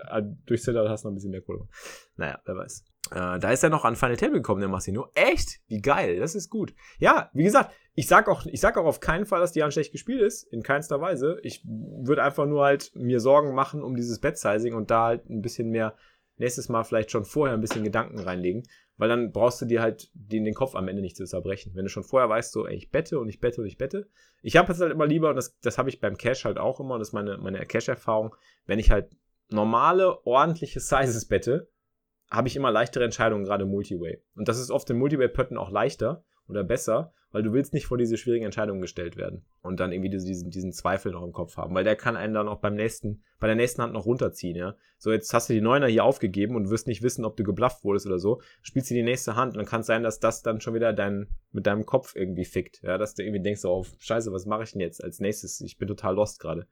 äh, 0.09 0.21
durch 0.45 0.63
Sit-Outer 0.63 0.89
hast 0.89 1.03
du 1.03 1.07
noch 1.07 1.13
ein 1.13 1.15
bisschen 1.15 1.31
mehr 1.31 1.41
Kohle. 1.41 1.67
Naja, 2.15 2.39
wer 2.45 2.55
weiß. 2.55 2.85
Äh, 3.11 3.39
da 3.39 3.51
ist 3.51 3.63
er 3.63 3.69
noch 3.69 3.85
an 3.85 3.95
Final 3.95 4.17
Table 4.17 4.37
gekommen, 4.37 4.61
der 4.61 4.69
Massino. 4.69 5.07
Echt? 5.13 5.59
Wie 5.67 5.81
geil, 5.81 6.19
das 6.19 6.35
ist 6.35 6.49
gut. 6.49 6.73
Ja, 6.99 7.29
wie 7.33 7.43
gesagt, 7.43 7.73
ich 7.93 8.07
sag 8.07 8.29
auch, 8.29 8.45
ich 8.45 8.61
sag 8.61 8.77
auch 8.77 8.85
auf 8.85 9.01
keinen 9.01 9.25
Fall, 9.25 9.41
dass 9.41 9.51
die 9.51 9.63
Hand 9.63 9.73
schlecht 9.73 9.91
gespielt 9.91 10.21
ist, 10.21 10.43
in 10.43 10.63
keinster 10.63 11.01
Weise. 11.01 11.37
Ich 11.43 11.65
würde 11.65 12.23
einfach 12.23 12.45
nur 12.45 12.63
halt 12.63 12.91
mir 12.95 13.19
Sorgen 13.19 13.53
machen 13.53 13.83
um 13.83 13.95
dieses 13.95 14.19
Bet-Sizing 14.19 14.73
und 14.73 14.91
da 14.91 15.07
halt 15.07 15.29
ein 15.29 15.41
bisschen 15.41 15.69
mehr 15.69 15.95
nächstes 16.37 16.69
Mal 16.69 16.83
vielleicht 16.83 17.11
schon 17.11 17.25
vorher 17.25 17.55
ein 17.55 17.61
bisschen 17.61 17.83
Gedanken 17.83 18.17
reinlegen, 18.19 18.63
weil 18.97 19.09
dann 19.09 19.31
brauchst 19.31 19.61
du 19.61 19.65
dir 19.65 19.81
halt 19.81 20.09
den, 20.13 20.45
den 20.45 20.53
Kopf 20.53 20.75
am 20.75 20.87
Ende 20.87 21.01
nicht 21.01 21.17
zu 21.17 21.25
zerbrechen. 21.25 21.73
Wenn 21.75 21.83
du 21.83 21.89
schon 21.89 22.03
vorher 22.03 22.29
weißt, 22.29 22.53
so, 22.53 22.65
ey, 22.65 22.75
ich 22.75 22.91
bette 22.91 23.19
und 23.19 23.27
ich 23.27 23.39
bette 23.39 23.61
und 23.61 23.67
ich 23.67 23.77
bette. 23.77 24.07
Ich 24.41 24.57
habe 24.57 24.71
es 24.71 24.79
halt 24.79 24.91
immer 24.91 25.05
lieber, 25.05 25.29
und 25.29 25.35
das, 25.35 25.57
das 25.59 25.77
habe 25.77 25.89
ich 25.89 25.99
beim 25.99 26.17
Cash 26.17 26.45
halt 26.45 26.57
auch 26.57 26.79
immer, 26.79 26.95
und 26.95 26.99
das 26.99 27.09
ist 27.09 27.13
meine, 27.13 27.37
meine 27.37 27.65
Cash-Erfahrung, 27.65 28.35
wenn 28.65 28.79
ich 28.79 28.89
halt 28.89 29.11
normale, 29.49 30.25
ordentliche 30.25 30.79
Sizes 30.79 31.27
bette, 31.27 31.69
habe 32.31 32.47
ich 32.47 32.55
immer 32.55 32.71
leichtere 32.71 33.03
Entscheidungen, 33.03 33.43
gerade 33.43 33.65
Multiway. 33.65 34.21
Und 34.35 34.47
das 34.47 34.57
ist 34.57 34.71
oft 34.71 34.89
im 34.89 34.97
Multiway-Pötten 34.97 35.57
auch 35.57 35.69
leichter 35.69 36.23
oder 36.47 36.63
besser, 36.63 37.13
weil 37.31 37.43
du 37.43 37.53
willst 37.53 37.73
nicht 37.73 37.85
vor 37.85 37.97
diese 37.97 38.17
schwierigen 38.17 38.45
Entscheidungen 38.45 38.81
gestellt 38.81 39.15
werden 39.15 39.45
und 39.61 39.79
dann 39.79 39.91
irgendwie 39.91 40.09
diesen, 40.09 40.49
diesen 40.49 40.73
Zweifel 40.73 41.11
noch 41.11 41.23
im 41.23 41.31
Kopf 41.31 41.57
haben, 41.57 41.73
weil 41.73 41.83
der 41.83 41.95
kann 41.95 42.17
einen 42.17 42.33
dann 42.33 42.47
auch 42.47 42.59
beim 42.59 42.75
nächsten, 42.75 43.23
bei 43.39 43.47
der 43.47 43.55
nächsten 43.55 43.81
Hand 43.81 43.93
noch 43.93 44.05
runterziehen, 44.05 44.55
ja. 44.55 44.75
So, 44.97 45.11
jetzt 45.11 45.33
hast 45.33 45.49
du 45.49 45.53
die 45.53 45.61
Neuner 45.61 45.87
hier 45.87 46.03
aufgegeben 46.03 46.55
und 46.55 46.69
wirst 46.69 46.87
nicht 46.87 47.03
wissen, 47.03 47.25
ob 47.25 47.37
du 47.37 47.43
geblufft 47.43 47.83
wurdest 47.83 48.05
oder 48.05 48.19
so, 48.19 48.41
spielst 48.61 48.89
du 48.89 48.95
die 48.95 49.03
nächste 49.03 49.35
Hand 49.35 49.53
und 49.53 49.57
dann 49.57 49.65
kann 49.65 49.81
es 49.81 49.87
sein, 49.87 50.03
dass 50.03 50.19
das 50.19 50.41
dann 50.41 50.61
schon 50.61 50.73
wieder 50.73 50.93
dein, 50.93 51.27
mit 51.51 51.65
deinem 51.67 51.85
Kopf 51.85 52.15
irgendwie 52.15 52.45
fickt, 52.45 52.81
ja, 52.83 52.97
dass 52.97 53.15
du 53.15 53.23
irgendwie 53.23 53.41
denkst, 53.41 53.63
oh, 53.65 53.85
scheiße, 53.99 54.31
was 54.31 54.45
mache 54.45 54.63
ich 54.63 54.71
denn 54.73 54.81
jetzt 54.81 55.03
als 55.03 55.19
nächstes? 55.19 55.61
Ich 55.61 55.77
bin 55.77 55.87
total 55.87 56.15
lost 56.15 56.39
gerade. 56.39 56.67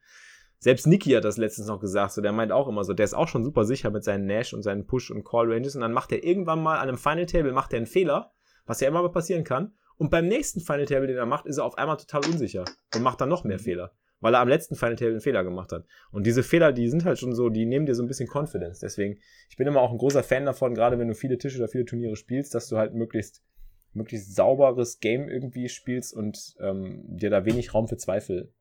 Selbst 0.59 0.88
Niki 0.88 1.11
hat 1.11 1.23
das 1.23 1.38
letztens 1.38 1.67
noch 1.67 1.79
gesagt, 1.79 2.11
so 2.11 2.21
der 2.21 2.33
meint 2.33 2.51
auch 2.51 2.67
immer 2.67 2.83
so, 2.83 2.94
der 2.94 3.06
ist 3.06 3.13
auch 3.13 3.27
schon 3.27 3.44
super 3.44 3.65
sicher 3.65 3.91
mit 3.91 4.03
seinen 4.03 4.25
Nash 4.25 4.53
und 4.53 4.61
seinen 4.61 4.85
Push 4.85 5.09
und 5.09 5.23
Call 5.23 5.51
Ranges 5.51 5.75
und 5.75 5.81
dann 5.81 5.94
macht 5.94 6.11
er 6.11 6.23
irgendwann 6.23 6.61
mal 6.61 6.77
an 6.77 6.89
einem 6.89 6.97
Final 6.97 7.25
Table 7.25 7.53
macht 7.53 7.73
er 7.73 7.77
einen 7.77 7.85
Fehler, 7.85 8.33
was 8.65 8.81
ja 8.81 8.89
immer 8.89 9.01
mal 9.01 9.11
passieren 9.11 9.44
kann 9.44 9.73
und 10.00 10.11
beim 10.11 10.27
nächsten 10.27 10.61
Final 10.61 10.85
Table, 10.85 11.07
den 11.07 11.17
er 11.17 11.25
macht, 11.25 11.45
ist 11.45 11.57
er 11.57 11.65
auf 11.65 11.77
einmal 11.77 11.97
total 11.97 12.25
unsicher 12.25 12.65
und 12.95 13.03
macht 13.03 13.19
dann 13.19 13.27
noch 13.27 13.44
mehr 13.44 13.59
Fehler, 13.59 13.91
weil 14.21 14.33
er 14.33 14.39
am 14.39 14.47
letzten 14.47 14.75
Final 14.75 14.95
Table 14.95 15.11
einen 15.11 15.21
Fehler 15.21 15.44
gemacht 15.44 15.73
hat. 15.73 15.85
Und 16.11 16.25
diese 16.25 16.42
Fehler, 16.42 16.71
die 16.71 16.87
sind 16.87 17.04
halt 17.04 17.19
schon 17.19 17.35
so, 17.35 17.49
die 17.49 17.66
nehmen 17.66 17.85
dir 17.85 17.95
so 17.95 18.01
ein 18.01 18.07
bisschen 18.07 18.30
Confidence. 18.30 18.80
Deswegen, 18.80 19.19
ich 19.49 19.57
bin 19.57 19.68
immer 19.68 19.81
auch 19.81 19.92
ein 19.92 19.97
großer 19.97 20.23
Fan 20.23 20.45
davon, 20.45 20.73
gerade 20.73 20.97
wenn 20.99 21.09
du 21.09 21.16
viele 21.16 21.37
Tische 21.37 21.57
oder 21.57 21.68
viele 21.68 21.83
Turniere 21.83 22.16
spielst, 22.16 22.56
dass 22.56 22.68
du 22.68 22.78
halt 22.78 22.94
möglichst 22.94 23.44
möglichst 23.92 24.35
sauberes 24.35 24.99
Game 24.99 25.28
irgendwie 25.30 25.68
spielst 25.68 26.13
und 26.13 26.56
ähm, 26.59 27.04
dir 27.07 27.30
da 27.30 27.44
wenig 27.44 27.73
Raum 27.73 27.87
für 27.87 27.97
Zweifel 27.97 28.54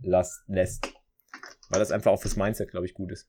lässt. 0.00 1.01
Weil 1.72 1.80
das 1.80 1.90
einfach 1.90 2.12
auch 2.12 2.20
fürs 2.20 2.36
Mindset, 2.36 2.70
glaube 2.70 2.86
ich, 2.86 2.94
gut 2.94 3.10
ist. 3.12 3.26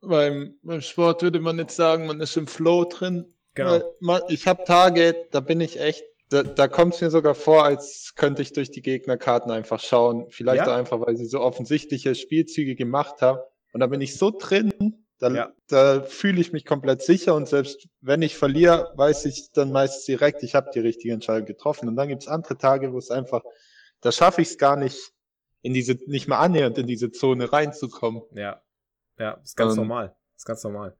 Beim, 0.00 0.58
beim 0.62 0.80
Sport 0.80 1.22
würde 1.22 1.40
man 1.40 1.58
jetzt 1.58 1.74
sagen, 1.74 2.06
man 2.06 2.20
ist 2.20 2.36
im 2.36 2.46
Flow 2.46 2.84
drin. 2.84 3.26
Genau. 3.54 3.80
Man, 4.00 4.20
ich 4.28 4.46
habe 4.46 4.62
Tage, 4.64 5.26
da 5.32 5.40
bin 5.40 5.60
ich 5.60 5.80
echt, 5.80 6.04
da, 6.28 6.42
da 6.42 6.68
kommt 6.68 6.94
es 6.94 7.00
mir 7.00 7.10
sogar 7.10 7.34
vor, 7.34 7.64
als 7.64 8.12
könnte 8.14 8.42
ich 8.42 8.52
durch 8.52 8.70
die 8.70 8.82
Gegnerkarten 8.82 9.50
einfach 9.50 9.80
schauen. 9.80 10.26
Vielleicht 10.30 10.66
Ja. 10.66 10.76
einfach, 10.76 11.00
weil 11.00 11.16
sie 11.16 11.26
so 11.26 11.40
offensichtliche 11.40 12.14
Spielzüge 12.14 12.76
gemacht 12.76 13.22
haben. 13.22 13.40
Und 13.72 13.80
da 13.80 13.86
bin 13.86 14.00
ich 14.00 14.16
so 14.16 14.30
drin, 14.30 14.72
da, 15.18 15.30
Ja. 15.30 15.52
da 15.68 16.02
fühle 16.02 16.40
ich 16.40 16.52
mich 16.52 16.64
komplett 16.64 17.02
sicher 17.02 17.34
und 17.34 17.48
selbst 17.48 17.88
wenn 18.00 18.22
ich 18.22 18.36
verliere, 18.36 18.92
weiß 18.96 19.24
ich 19.24 19.50
dann 19.52 19.72
meistens 19.72 20.04
direkt, 20.04 20.42
ich 20.44 20.54
habe 20.54 20.70
die 20.72 20.80
richtige 20.80 21.12
Entscheidung 21.14 21.46
getroffen. 21.46 21.88
Und 21.88 21.96
dann 21.96 22.08
gibt 22.08 22.22
es 22.22 22.28
andere 22.28 22.56
Tage, 22.56 22.92
wo 22.92 22.98
es 22.98 23.10
einfach, 23.10 23.42
da 24.00 24.12
schaffe 24.12 24.42
ich 24.42 24.48
es 24.48 24.58
gar 24.58 24.76
nicht, 24.76 25.12
in 25.68 25.74
diese, 25.74 25.98
nicht 26.06 26.28
mal 26.28 26.38
annähernd 26.38 26.78
in 26.78 26.86
diese 26.86 27.10
Zone 27.10 27.52
reinzukommen. 27.52 28.22
Ja. 28.34 28.62
Ja, 29.18 29.32
ist 29.44 29.54
ganz 29.56 29.74
Ähm. 29.74 29.80
normal. 29.80 30.16
Ist 30.34 30.46
ganz 30.46 30.64
normal. 30.64 30.96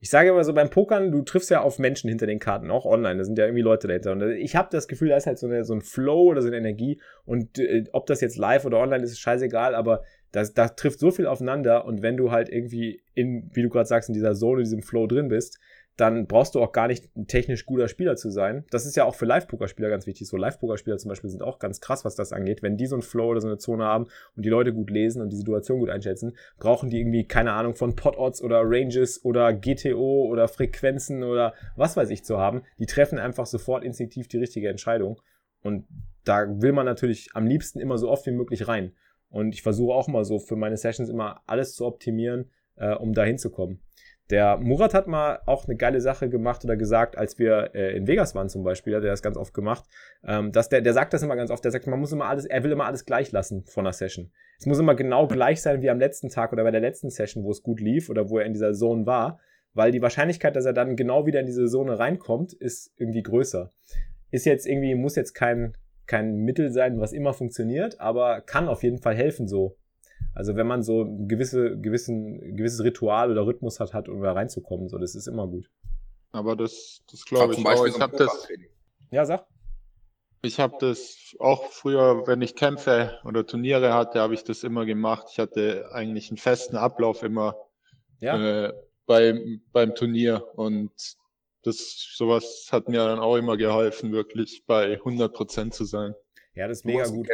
Ich 0.00 0.10
sage 0.10 0.28
immer 0.30 0.44
so 0.44 0.52
beim 0.52 0.68
Pokern, 0.68 1.12
du 1.12 1.22
triffst 1.22 1.48
ja 1.48 1.62
auf 1.62 1.78
Menschen 1.78 2.08
hinter 2.08 2.26
den 2.26 2.40
Karten, 2.40 2.70
auch 2.70 2.84
online, 2.84 3.18
da 3.18 3.24
sind 3.24 3.38
ja 3.38 3.46
irgendwie 3.46 3.62
Leute 3.62 3.86
dahinter. 3.86 4.12
Und 4.12 4.32
ich 4.32 4.54
habe 4.56 4.68
das 4.70 4.88
Gefühl, 4.88 5.08
da 5.10 5.16
ist 5.16 5.26
halt 5.26 5.38
so, 5.38 5.46
eine, 5.46 5.64
so 5.64 5.72
ein 5.72 5.80
Flow 5.80 6.24
oder 6.24 6.42
so 6.42 6.48
eine 6.48 6.58
Energie. 6.58 7.00
Und 7.24 7.58
äh, 7.58 7.84
ob 7.92 8.06
das 8.06 8.20
jetzt 8.20 8.36
live 8.36 8.64
oder 8.66 8.78
online 8.80 9.02
ist, 9.02 9.12
ist 9.12 9.20
scheißegal, 9.20 9.74
aber 9.74 10.02
das, 10.32 10.52
da 10.52 10.68
trifft 10.68 10.98
so 10.98 11.10
viel 11.10 11.26
aufeinander. 11.26 11.86
Und 11.86 12.02
wenn 12.02 12.16
du 12.18 12.32
halt 12.32 12.50
irgendwie 12.50 13.02
in, 13.14 13.48
wie 13.54 13.62
du 13.62 13.70
gerade 13.70 13.86
sagst, 13.86 14.10
in 14.10 14.14
dieser 14.14 14.34
Zone, 14.34 14.58
in 14.58 14.64
diesem 14.64 14.82
Flow 14.82 15.06
drin 15.06 15.28
bist, 15.28 15.58
dann 15.96 16.26
brauchst 16.26 16.54
du 16.54 16.60
auch 16.60 16.72
gar 16.72 16.88
nicht 16.88 17.14
ein 17.16 17.26
technisch 17.26 17.66
guter 17.66 17.86
Spieler 17.86 18.16
zu 18.16 18.30
sein. 18.30 18.64
Das 18.70 18.86
ist 18.86 18.96
ja 18.96 19.04
auch 19.04 19.14
für 19.14 19.26
Live-Poker-Spieler 19.26 19.90
ganz 19.90 20.06
wichtig. 20.06 20.26
So 20.26 20.36
Live-Poker-Spieler 20.38 20.96
zum 20.96 21.10
Beispiel 21.10 21.28
sind 21.28 21.42
auch 21.42 21.58
ganz 21.58 21.80
krass, 21.80 22.04
was 22.04 22.14
das 22.14 22.32
angeht. 22.32 22.62
Wenn 22.62 22.76
die 22.76 22.86
so 22.86 22.94
einen 22.94 23.02
Flow 23.02 23.28
oder 23.28 23.40
so 23.40 23.48
eine 23.48 23.58
Zone 23.58 23.84
haben 23.84 24.06
und 24.34 24.44
die 24.44 24.48
Leute 24.48 24.72
gut 24.72 24.90
lesen 24.90 25.20
und 25.20 25.30
die 25.30 25.36
Situation 25.36 25.80
gut 25.80 25.90
einschätzen, 25.90 26.36
brauchen 26.58 26.88
die 26.88 26.98
irgendwie, 26.98 27.24
keine 27.24 27.52
Ahnung, 27.52 27.74
von 27.74 27.94
Pot-Odds 27.94 28.42
oder 28.42 28.62
Ranges 28.64 29.22
oder 29.24 29.52
GTO 29.52 30.26
oder 30.30 30.48
Frequenzen 30.48 31.22
oder 31.24 31.52
was 31.76 31.96
weiß 31.96 32.08
ich 32.10 32.24
zu 32.24 32.38
haben. 32.38 32.62
Die 32.78 32.86
treffen 32.86 33.18
einfach 33.18 33.46
sofort 33.46 33.84
instinktiv 33.84 34.28
die 34.28 34.38
richtige 34.38 34.70
Entscheidung. 34.70 35.20
Und 35.62 35.86
da 36.24 36.46
will 36.62 36.72
man 36.72 36.86
natürlich 36.86 37.28
am 37.34 37.46
liebsten 37.46 37.80
immer 37.80 37.98
so 37.98 38.10
oft 38.10 38.26
wie 38.26 38.32
möglich 38.32 38.66
rein. 38.66 38.92
Und 39.28 39.54
ich 39.54 39.62
versuche 39.62 39.94
auch 39.94 40.08
mal 40.08 40.24
so 40.24 40.38
für 40.38 40.56
meine 40.56 40.76
Sessions 40.76 41.08
immer 41.08 41.42
alles 41.46 41.74
zu 41.74 41.86
optimieren, 41.86 42.50
äh, 42.76 42.94
um 42.94 43.12
da 43.12 43.24
hinzukommen. 43.24 43.80
Der 44.32 44.56
Murat 44.56 44.94
hat 44.94 45.08
mal 45.08 45.40
auch 45.44 45.66
eine 45.66 45.76
geile 45.76 46.00
Sache 46.00 46.30
gemacht 46.30 46.64
oder 46.64 46.74
gesagt, 46.74 47.18
als 47.18 47.38
wir 47.38 47.74
äh, 47.74 47.94
in 47.94 48.06
Vegas 48.06 48.34
waren 48.34 48.48
zum 48.48 48.64
Beispiel, 48.64 48.96
hat 48.96 49.04
er 49.04 49.10
das 49.10 49.20
ganz 49.20 49.36
oft 49.36 49.52
gemacht, 49.52 49.84
ähm, 50.26 50.52
dass 50.52 50.70
der, 50.70 50.80
der 50.80 50.94
sagt 50.94 51.12
das 51.12 51.22
immer 51.22 51.36
ganz 51.36 51.50
oft, 51.50 51.62
der 51.62 51.70
sagt, 51.70 51.86
man 51.86 52.00
muss 52.00 52.12
immer 52.12 52.24
alles, 52.24 52.46
er 52.46 52.64
will 52.64 52.72
immer 52.72 52.86
alles 52.86 53.04
gleich 53.04 53.30
lassen 53.30 53.66
von 53.66 53.84
einer 53.84 53.92
Session. 53.92 54.32
Es 54.58 54.64
muss 54.64 54.78
immer 54.78 54.94
genau 54.94 55.26
gleich 55.26 55.60
sein 55.60 55.82
wie 55.82 55.90
am 55.90 55.98
letzten 55.98 56.30
Tag 56.30 56.54
oder 56.54 56.64
bei 56.64 56.70
der 56.70 56.80
letzten 56.80 57.10
Session, 57.10 57.44
wo 57.44 57.50
es 57.50 57.62
gut 57.62 57.78
lief 57.78 58.08
oder 58.08 58.30
wo 58.30 58.38
er 58.38 58.46
in 58.46 58.54
dieser 58.54 58.72
Zone 58.72 59.04
war, 59.04 59.38
weil 59.74 59.92
die 59.92 60.00
Wahrscheinlichkeit, 60.00 60.56
dass 60.56 60.64
er 60.64 60.72
dann 60.72 60.96
genau 60.96 61.26
wieder 61.26 61.40
in 61.40 61.46
diese 61.46 61.66
Zone 61.66 61.98
reinkommt, 61.98 62.54
ist 62.54 62.90
irgendwie 62.96 63.22
größer. 63.22 63.70
Ist 64.30 64.46
jetzt 64.46 64.66
irgendwie, 64.66 64.94
muss 64.94 65.14
jetzt 65.14 65.34
kein, 65.34 65.76
kein 66.06 66.36
Mittel 66.36 66.72
sein, 66.72 66.98
was 67.00 67.12
immer 67.12 67.34
funktioniert, 67.34 68.00
aber 68.00 68.40
kann 68.40 68.68
auf 68.68 68.82
jeden 68.82 68.98
Fall 68.98 69.14
helfen, 69.14 69.46
so 69.46 69.76
also 70.34 70.56
wenn 70.56 70.66
man 70.66 70.82
so 70.82 71.02
ein 71.02 71.28
gewisse, 71.28 71.78
gewissen, 71.78 72.56
gewisses 72.56 72.82
Ritual 72.82 73.30
oder 73.30 73.46
Rhythmus 73.46 73.80
hat, 73.80 73.92
hat, 73.92 74.08
um 74.08 74.22
da 74.22 74.32
reinzukommen, 74.32 74.88
so, 74.88 74.98
das 74.98 75.14
ist 75.14 75.26
immer 75.26 75.46
gut. 75.46 75.70
Aber 76.30 76.56
das, 76.56 77.02
das 77.10 77.24
glaube 77.24 77.54
ich 77.54 77.64
auch. 77.64 77.86
Ich 77.86 78.00
habe 78.00 78.16
das. 78.16 78.48
Ja, 79.10 79.24
sag. 79.26 79.46
Ich 80.44 80.58
habe 80.58 80.74
das 80.80 81.36
auch 81.38 81.70
früher, 81.70 82.26
wenn 82.26 82.42
ich 82.42 82.56
Kämpfe 82.56 83.20
oder 83.24 83.46
Turniere 83.46 83.94
hatte, 83.94 84.20
habe 84.20 84.34
ich 84.34 84.42
das 84.42 84.64
immer 84.64 84.84
gemacht. 84.86 85.28
Ich 85.30 85.38
hatte 85.38 85.90
eigentlich 85.92 86.30
einen 86.30 86.38
festen 86.38 86.76
Ablauf 86.76 87.22
immer 87.22 87.54
ja. 88.18 88.66
äh, 88.66 88.72
beim, 89.06 89.62
beim 89.72 89.94
Turnier 89.94 90.44
und 90.56 90.90
das 91.62 92.14
sowas 92.16 92.68
hat 92.72 92.88
mir 92.88 93.04
dann 93.04 93.20
auch 93.20 93.36
immer 93.36 93.56
geholfen, 93.56 94.10
wirklich 94.10 94.64
bei 94.66 94.94
100 94.94 95.32
Prozent 95.32 95.74
zu 95.74 95.84
sein. 95.84 96.14
Ja, 96.54 96.66
das 96.66 96.78
ist 96.78 96.84
mega 96.84 97.06
gut. 97.06 97.28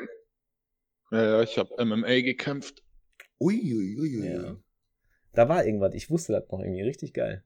Ja, 1.11 1.25
ja, 1.25 1.43
ich 1.43 1.57
habe 1.57 1.83
MMA 1.83 2.21
gekämpft. 2.21 2.83
Uiuiui. 3.41 3.99
Ui, 3.99 4.21
ui. 4.21 4.27
ja. 4.27 4.57
Da 5.33 5.49
war 5.49 5.65
irgendwas. 5.65 5.95
Ich 5.95 6.11
wusste 6.11 6.33
das 6.33 6.49
noch 6.51 6.61
irgendwie 6.61 6.83
richtig 6.83 7.15
geil. 7.15 7.45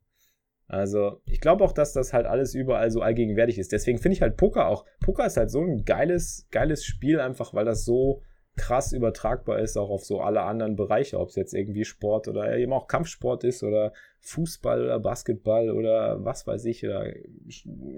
Also, 0.66 1.20
ich 1.26 1.40
glaube 1.40 1.64
auch, 1.64 1.72
dass 1.72 1.92
das 1.92 2.14
halt 2.14 2.24
alles 2.26 2.54
überall 2.54 2.90
so 2.90 3.02
allgegenwärtig 3.02 3.58
ist. 3.58 3.72
Deswegen 3.72 3.98
finde 3.98 4.14
ich 4.14 4.22
halt 4.22 4.36
Poker 4.36 4.68
auch. 4.68 4.86
Poker 5.00 5.26
ist 5.26 5.36
halt 5.36 5.50
so 5.50 5.60
ein 5.60 5.84
geiles, 5.84 6.46
geiles 6.50 6.84
Spiel, 6.84 7.20
einfach 7.20 7.52
weil 7.52 7.66
das 7.66 7.84
so 7.84 8.22
krass 8.56 8.92
übertragbar 8.92 9.58
ist, 9.60 9.76
auch 9.76 9.90
auf 9.90 10.04
so 10.04 10.20
alle 10.20 10.42
anderen 10.42 10.76
Bereiche, 10.76 11.18
ob 11.18 11.28
es 11.28 11.36
jetzt 11.36 11.54
irgendwie 11.54 11.84
Sport 11.84 12.28
oder 12.28 12.56
eben 12.56 12.72
auch 12.72 12.86
Kampfsport 12.86 13.44
ist 13.44 13.62
oder 13.62 13.92
Fußball 14.20 14.82
oder 14.82 15.00
Basketball 15.00 15.70
oder 15.70 16.24
was 16.24 16.46
weiß 16.46 16.64
ich. 16.66 16.84
Oder 16.84 17.12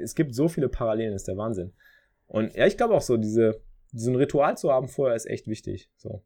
es 0.01 0.15
gibt 0.15 0.35
so 0.35 0.49
viele 0.49 0.69
Parallelen, 0.69 1.15
ist 1.15 1.29
der 1.29 1.37
Wahnsinn. 1.37 1.73
Und 2.27 2.55
ja, 2.55 2.67
ich 2.67 2.77
glaube 2.77 2.95
auch 2.95 3.03
so, 3.03 3.17
diese, 3.17 3.61
so 3.93 4.13
Ritual 4.13 4.57
zu 4.57 4.73
haben 4.73 4.89
vorher 4.89 5.17
ist 5.17 5.27
echt 5.27 5.47
wichtig. 5.49 5.91
So. 5.97 6.23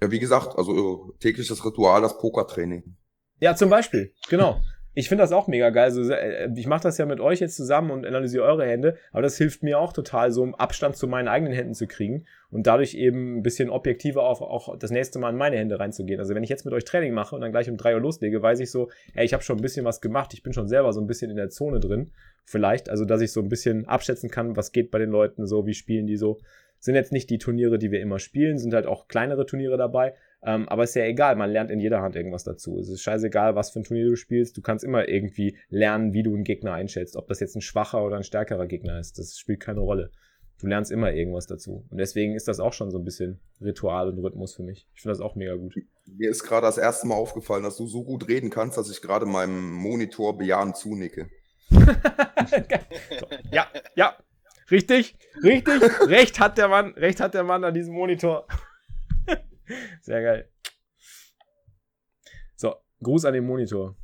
Ja, 0.00 0.10
wie 0.10 0.18
gesagt, 0.18 0.56
also 0.56 1.12
äh, 1.12 1.18
tägliches 1.20 1.64
Ritual, 1.64 2.00
das 2.02 2.18
Pokertraining. 2.18 2.96
Ja, 3.40 3.54
zum 3.54 3.70
Beispiel, 3.70 4.12
genau. 4.28 4.60
Ich 4.92 5.08
finde 5.08 5.22
das 5.22 5.30
auch 5.30 5.46
mega 5.46 5.70
geil. 5.70 5.84
Also, 5.84 6.12
ich 6.56 6.66
mache 6.66 6.82
das 6.82 6.98
ja 6.98 7.06
mit 7.06 7.20
euch 7.20 7.38
jetzt 7.38 7.56
zusammen 7.56 7.92
und 7.92 8.04
analysiere 8.04 8.44
eure 8.44 8.66
Hände, 8.66 8.96
aber 9.12 9.22
das 9.22 9.38
hilft 9.38 9.62
mir 9.62 9.78
auch 9.78 9.92
total, 9.92 10.32
so 10.32 10.42
einen 10.42 10.54
Abstand 10.56 10.96
zu 10.96 11.06
meinen 11.06 11.28
eigenen 11.28 11.52
Händen 11.52 11.74
zu 11.74 11.86
kriegen 11.86 12.26
und 12.50 12.66
dadurch 12.66 12.94
eben 12.94 13.38
ein 13.38 13.42
bisschen 13.42 13.70
objektiver 13.70 14.24
auf 14.24 14.40
auch 14.40 14.76
das 14.76 14.90
nächste 14.90 15.20
Mal 15.20 15.30
in 15.30 15.36
meine 15.36 15.56
Hände 15.56 15.78
reinzugehen. 15.78 16.18
Also 16.18 16.34
wenn 16.34 16.42
ich 16.42 16.50
jetzt 16.50 16.64
mit 16.64 16.74
euch 16.74 16.84
Training 16.84 17.14
mache 17.14 17.36
und 17.36 17.40
dann 17.40 17.52
gleich 17.52 17.70
um 17.70 17.76
drei 17.76 17.94
Uhr 17.94 18.00
loslege, 18.00 18.42
weiß 18.42 18.58
ich 18.58 18.72
so, 18.72 18.90
ey, 19.14 19.24
ich 19.24 19.32
habe 19.32 19.44
schon 19.44 19.58
ein 19.58 19.62
bisschen 19.62 19.84
was 19.84 20.00
gemacht, 20.00 20.34
ich 20.34 20.42
bin 20.42 20.52
schon 20.52 20.66
selber 20.66 20.92
so 20.92 21.00
ein 21.00 21.06
bisschen 21.06 21.30
in 21.30 21.36
der 21.36 21.50
Zone 21.50 21.78
drin. 21.78 22.10
Vielleicht, 22.44 22.90
also 22.90 23.04
dass 23.04 23.20
ich 23.20 23.32
so 23.32 23.40
ein 23.40 23.48
bisschen 23.48 23.86
abschätzen 23.86 24.28
kann, 24.28 24.56
was 24.56 24.72
geht 24.72 24.90
bei 24.90 24.98
den 24.98 25.10
Leuten 25.10 25.46
so, 25.46 25.66
wie 25.66 25.74
spielen 25.74 26.08
die 26.08 26.16
so. 26.16 26.40
Sind 26.80 26.94
jetzt 26.94 27.12
nicht 27.12 27.28
die 27.28 27.38
Turniere, 27.38 27.78
die 27.78 27.90
wir 27.90 28.00
immer 28.00 28.18
spielen, 28.18 28.58
sind 28.58 28.72
halt 28.72 28.86
auch 28.86 29.06
kleinere 29.06 29.44
Turniere 29.44 29.76
dabei. 29.76 30.14
Ähm, 30.42 30.66
aber 30.68 30.84
ist 30.84 30.96
ja 30.96 31.04
egal, 31.04 31.36
man 31.36 31.50
lernt 31.50 31.70
in 31.70 31.78
jeder 31.78 32.00
Hand 32.00 32.16
irgendwas 32.16 32.44
dazu. 32.44 32.78
Es 32.78 32.88
ist 32.88 33.02
scheißegal, 33.02 33.54
was 33.54 33.70
für 33.70 33.80
ein 33.80 33.84
Turnier 33.84 34.06
du 34.06 34.16
spielst. 34.16 34.56
Du 34.56 34.62
kannst 34.62 34.82
immer 34.82 35.06
irgendwie 35.06 35.58
lernen, 35.68 36.14
wie 36.14 36.22
du 36.22 36.34
einen 36.34 36.44
Gegner 36.44 36.72
einschätzt. 36.72 37.16
Ob 37.16 37.28
das 37.28 37.40
jetzt 37.40 37.54
ein 37.54 37.60
schwacher 37.60 38.02
oder 38.02 38.16
ein 38.16 38.24
stärkerer 38.24 38.66
Gegner 38.66 38.98
ist, 38.98 39.18
das 39.18 39.38
spielt 39.38 39.60
keine 39.60 39.80
Rolle. 39.80 40.10
Du 40.58 40.66
lernst 40.66 40.90
immer 40.90 41.12
irgendwas 41.12 41.46
dazu. 41.46 41.86
Und 41.90 41.98
deswegen 41.98 42.34
ist 42.34 42.48
das 42.48 42.60
auch 42.60 42.72
schon 42.72 42.90
so 42.90 42.98
ein 42.98 43.04
bisschen 43.04 43.40
Ritual 43.60 44.08
und 44.08 44.18
Rhythmus 44.18 44.54
für 44.54 44.62
mich. 44.62 44.88
Ich 44.94 45.02
finde 45.02 45.16
das 45.16 45.24
auch 45.24 45.34
mega 45.34 45.54
gut. 45.54 45.74
Mir 46.06 46.30
ist 46.30 46.42
gerade 46.42 46.66
das 46.66 46.78
erste 46.78 47.06
Mal 47.06 47.14
aufgefallen, 47.14 47.62
dass 47.62 47.76
du 47.76 47.86
so 47.86 48.04
gut 48.04 48.28
reden 48.28 48.50
kannst, 48.50 48.78
dass 48.78 48.90
ich 48.90 49.02
gerade 49.02 49.26
meinem 49.26 49.72
Monitor 49.72 50.36
bejahend 50.36 50.76
zunicke. 50.76 51.28
ja, 53.52 53.66
ja, 53.94 54.16
Richtig, 54.70 55.16
richtig. 55.42 55.82
recht 56.08 56.38
hat 56.38 56.58
der 56.58 56.68
Mann, 56.68 56.92
recht 56.94 57.20
hat 57.20 57.34
der 57.34 57.44
Mann 57.44 57.64
an 57.64 57.74
diesem 57.74 57.94
Monitor. 57.94 58.46
Sehr 60.02 60.22
geil. 60.22 60.50
So, 62.56 62.74
Gruß 63.02 63.24
an 63.24 63.34
den 63.34 63.44
Monitor. 63.44 63.96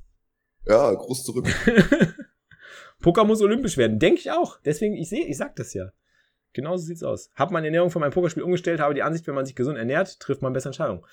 Ja, 0.66 0.92
Gruß 0.92 1.24
zurück. 1.24 1.46
Poker 3.00 3.24
muss 3.24 3.42
olympisch 3.42 3.76
werden, 3.76 3.98
denke 3.98 4.20
ich 4.20 4.30
auch. 4.32 4.58
Deswegen, 4.64 4.96
ich 4.96 5.08
sehe, 5.08 5.26
ich 5.26 5.36
sag 5.36 5.54
das 5.56 5.74
ja. 5.74 5.92
Genauso 6.52 6.84
sieht's 6.84 7.02
aus. 7.02 7.30
Hab 7.34 7.50
meine 7.50 7.66
Ernährung 7.66 7.90
von 7.90 8.00
meinem 8.00 8.12
Pokerspiel 8.12 8.42
umgestellt, 8.42 8.80
habe 8.80 8.94
die 8.94 9.02
Ansicht, 9.02 9.26
wenn 9.26 9.34
man 9.34 9.44
sich 9.46 9.54
gesund 9.54 9.78
ernährt, 9.78 10.18
trifft 10.18 10.42
man 10.42 10.52
bessere 10.52 10.70
Entscheidungen. 10.70 11.04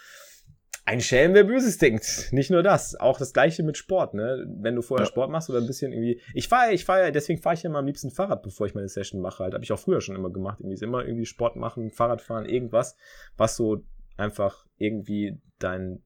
Ein 0.85 0.99
Schelm, 0.99 1.33
wer 1.33 1.45
Böses 1.45 1.77
denkt. 1.77 2.29
Nicht 2.31 2.51
nur 2.51 2.61
das, 2.61 2.95
auch 2.99 3.17
das 3.17 3.31
gleiche 3.31 3.63
mit 3.63 3.77
Sport, 3.77 4.15
ne? 4.15 4.45
Wenn 4.47 4.75
du 4.75 4.81
vorher 4.81 5.05
ja. 5.05 5.09
Sport 5.09 5.31
machst 5.31 5.49
oder 5.49 5.59
ein 5.59 5.67
bisschen 5.67 5.93
irgendwie. 5.93 6.19
Ich 6.33 6.49
fahre, 6.49 6.73
ich 6.73 6.83
fahre, 6.83 7.13
deswegen 7.13 7.41
fahre 7.41 7.55
ich 7.55 7.63
immer 7.63 7.79
am 7.79 7.85
liebsten 7.85 8.11
Fahrrad, 8.11 8.43
bevor 8.43 8.67
ich 8.67 8.75
meine 8.75 8.89
Session 8.89 9.21
mache. 9.21 9.43
Halt, 9.43 9.53
habe 9.53 9.63
ich 9.63 9.71
auch 9.71 9.79
früher 9.79 10.01
schon 10.01 10.15
immer 10.15 10.29
gemacht. 10.29 10.59
Irgendwie 10.59 10.73
ist 10.73 10.83
immer 10.83 11.05
irgendwie 11.05 11.25
Sport 11.25 11.55
machen, 11.55 11.89
Fahrrad 11.89 12.21
fahren, 12.21 12.45
irgendwas, 12.45 12.97
was 13.37 13.55
so 13.55 13.85
einfach 14.17 14.65
irgendwie 14.77 15.41
dein, 15.57 16.03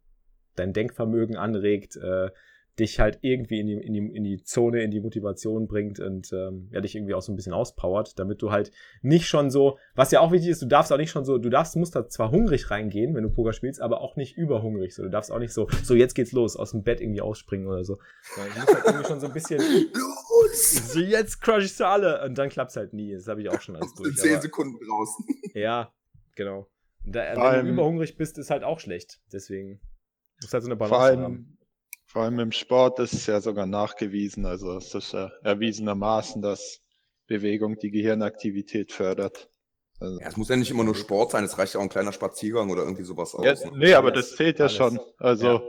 dein 0.55 0.73
Denkvermögen 0.73 1.37
anregt, 1.37 1.95
äh, 1.95 2.29
dich 2.79 2.99
halt 2.99 3.19
irgendwie 3.21 3.59
in 3.59 3.67
die, 3.67 3.73
in 3.73 3.93
die, 3.93 4.15
in 4.15 4.23
die 4.23 4.43
Zone, 4.43 4.83
in 4.83 4.91
die 4.91 4.99
Motivation 4.99 5.67
bringt 5.67 5.99
und 5.99 6.31
ähm, 6.31 6.69
ja, 6.71 6.79
dich 6.79 6.95
irgendwie 6.95 7.15
auch 7.15 7.21
so 7.21 7.31
ein 7.31 7.35
bisschen 7.35 7.53
auspowert, 7.53 8.19
damit 8.19 8.41
du 8.41 8.51
halt 8.51 8.71
nicht 9.01 9.27
schon 9.27 9.49
so, 9.49 9.79
was 9.95 10.11
ja 10.11 10.19
auch 10.19 10.31
wichtig 10.31 10.49
ist, 10.49 10.61
du 10.61 10.67
darfst 10.67 10.93
auch 10.93 10.97
nicht 10.97 11.09
schon 11.09 11.25
so, 11.25 11.37
du 11.37 11.49
darfst, 11.49 11.75
musst 11.75 11.95
da 11.95 12.07
zwar 12.07 12.31
hungrig 12.31 12.69
reingehen, 12.69 13.15
wenn 13.15 13.23
du 13.23 13.29
Poker 13.29 13.53
spielst, 13.53 13.81
aber 13.81 14.01
auch 14.01 14.15
nicht 14.15 14.37
überhungrig. 14.37 14.93
So, 14.93 15.03
du 15.03 15.09
darfst 15.09 15.31
auch 15.31 15.39
nicht 15.39 15.53
so, 15.53 15.67
so 15.83 15.95
jetzt 15.95 16.13
geht's 16.13 16.31
los, 16.31 16.55
aus 16.55 16.71
dem 16.71 16.83
Bett 16.83 17.01
irgendwie 17.01 17.21
ausspringen 17.21 17.67
oder 17.67 17.83
so. 17.83 17.97
Ja, 18.37 18.43
du 18.43 18.59
musst 18.59 18.73
halt 18.73 18.85
irgendwie 18.85 19.07
schon 19.07 19.19
so 19.19 19.27
ein 19.27 19.33
bisschen. 19.33 19.59
Los! 19.93 20.93
So 20.93 20.99
jetzt 20.99 21.41
crush 21.41 21.65
ich 21.65 21.73
sie 21.73 21.85
alle 21.85 22.23
und 22.23 22.37
dann 22.37 22.49
klappt's 22.49 22.75
halt 22.75 22.93
nie. 22.93 23.13
Das 23.13 23.27
habe 23.27 23.41
ich 23.41 23.49
auch 23.49 23.61
schon 23.61 23.75
alles 23.75 23.93
durch. 23.95 24.09
In 24.09 24.15
10 24.15 24.41
Sekunden 24.41 24.77
draußen. 24.85 25.25
Ja, 25.53 25.91
genau. 26.35 26.67
Da, 27.03 27.53
wenn 27.53 27.65
du 27.65 27.71
überhungrig 27.71 28.17
bist, 28.17 28.37
ist 28.37 28.49
halt 28.49 28.63
auch 28.63 28.79
schlecht. 28.79 29.21
Deswegen 29.31 29.79
muss 30.41 30.53
halt 30.53 30.63
so 30.63 30.69
eine 30.69 30.75
Balance 30.75 31.21
haben. 31.21 31.56
Vor 32.17 32.23
allem 32.23 32.39
im 32.39 32.51
Sport 32.51 32.97
ist 32.97 33.13
es 33.13 33.27
ja 33.27 33.41
sogar 33.41 33.67
nachgewiesen, 33.67 34.47
also 34.47 34.75
es 34.75 34.95
ist 34.95 35.13
ja 35.13 35.31
erwiesenermaßen, 35.43 36.41
dass 36.41 36.81
Bewegung 37.27 37.77
die 37.77 37.91
Gehirnaktivität 37.91 38.91
fördert. 38.91 39.51
Also 39.99 40.19
ja, 40.19 40.27
es 40.27 40.35
muss 40.35 40.49
ja 40.49 40.55
nicht 40.55 40.71
immer 40.71 40.83
nur 40.83 40.95
Sport 40.95 41.29
sein, 41.29 41.43
es 41.43 41.59
reicht 41.59 41.75
ja 41.75 41.79
auch 41.79 41.83
ein 41.83 41.89
kleiner 41.89 42.13
Spaziergang 42.13 42.71
oder 42.71 42.81
irgendwie 42.81 43.03
sowas 43.03 43.35
aus. 43.35 43.45
Ja, 43.45 43.53
ne? 43.53 43.77
nee, 43.77 43.93
aber 43.93 44.11
das 44.11 44.35
zählt 44.35 44.57
ja 44.57 44.65
alles. 44.65 44.75
schon. 44.75 44.99
Also, 45.19 45.45
ja. 45.45 45.61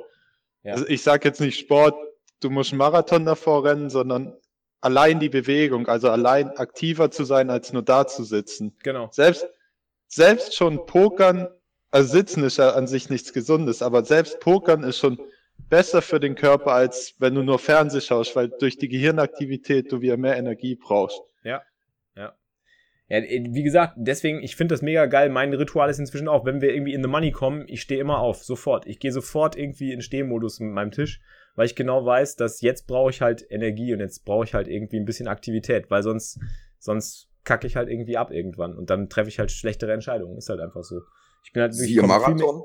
Ja. 0.62 0.72
also 0.72 0.86
ich 0.86 1.02
sage 1.02 1.28
jetzt 1.28 1.38
nicht 1.38 1.58
Sport, 1.58 1.94
du 2.40 2.48
musst 2.48 2.72
Marathon 2.72 3.26
davor 3.26 3.64
rennen, 3.64 3.90
sondern 3.90 4.34
allein 4.80 5.20
die 5.20 5.28
Bewegung, 5.28 5.86
also 5.86 6.08
allein 6.08 6.56
aktiver 6.56 7.10
zu 7.10 7.24
sein, 7.24 7.50
als 7.50 7.74
nur 7.74 7.82
da 7.82 8.06
zu 8.06 8.24
sitzen. 8.24 8.74
Genau. 8.82 9.10
Selbst, 9.12 9.46
selbst 10.06 10.56
schon 10.56 10.86
Pokern, 10.86 11.48
also 11.90 12.08
Sitzen 12.08 12.42
ist 12.42 12.56
ja 12.56 12.70
an 12.70 12.86
sich 12.86 13.10
nichts 13.10 13.34
Gesundes, 13.34 13.82
aber 13.82 14.02
selbst 14.02 14.40
Pokern 14.40 14.82
ist 14.82 14.96
schon 14.96 15.20
besser 15.68 16.02
für 16.02 16.20
den 16.20 16.34
Körper, 16.34 16.72
als 16.72 17.14
wenn 17.18 17.34
du 17.34 17.42
nur 17.42 17.58
Fernseh 17.58 18.00
schaust, 18.00 18.34
weil 18.36 18.48
durch 18.48 18.78
die 18.78 18.88
Gehirnaktivität 18.88 19.90
du 19.92 20.00
wieder 20.00 20.16
mehr 20.16 20.36
Energie 20.36 20.74
brauchst. 20.74 21.20
Ja, 21.44 21.62
ja. 22.16 22.34
Ja, 23.08 23.22
wie 23.22 23.62
gesagt, 23.62 23.94
deswegen, 23.96 24.42
ich 24.42 24.56
finde 24.56 24.74
das 24.74 24.82
mega 24.82 25.06
geil. 25.06 25.30
Mein 25.30 25.52
Ritual 25.54 25.88
ist 25.88 25.98
inzwischen 25.98 26.28
auch, 26.28 26.44
wenn 26.44 26.60
wir 26.60 26.74
irgendwie 26.74 26.92
in 26.92 27.02
the 27.02 27.08
money 27.08 27.32
kommen, 27.32 27.64
ich 27.66 27.80
stehe 27.80 28.00
immer 28.00 28.18
auf, 28.18 28.44
sofort. 28.44 28.86
Ich 28.86 28.98
gehe 28.98 29.12
sofort 29.12 29.56
irgendwie 29.56 29.92
in 29.92 30.02
Stehmodus 30.02 30.60
mit 30.60 30.72
meinem 30.72 30.90
Tisch, 30.90 31.20
weil 31.54 31.66
ich 31.66 31.74
genau 31.74 32.04
weiß, 32.04 32.36
dass 32.36 32.60
jetzt 32.60 32.86
brauche 32.86 33.10
ich 33.10 33.22
halt 33.22 33.46
Energie 33.50 33.92
und 33.94 34.00
jetzt 34.00 34.24
brauche 34.24 34.44
ich 34.44 34.54
halt 34.54 34.68
irgendwie 34.68 34.98
ein 34.98 35.06
bisschen 35.06 35.26
Aktivität, 35.26 35.90
weil 35.90 36.02
sonst, 36.02 36.38
sonst 36.78 37.28
kacke 37.44 37.66
ich 37.66 37.76
halt 37.76 37.88
irgendwie 37.88 38.18
ab 38.18 38.30
irgendwann 38.30 38.76
und 38.76 38.90
dann 38.90 39.08
treffe 39.08 39.30
ich 39.30 39.38
halt 39.38 39.50
schlechtere 39.50 39.92
Entscheidungen. 39.92 40.36
Ist 40.36 40.50
halt 40.50 40.60
einfach 40.60 40.82
so. 40.82 41.00
Ich 41.44 41.52
bin 41.52 41.62
halt 41.62 41.74
Siehe 41.74 42.02
Marathon. 42.02 42.62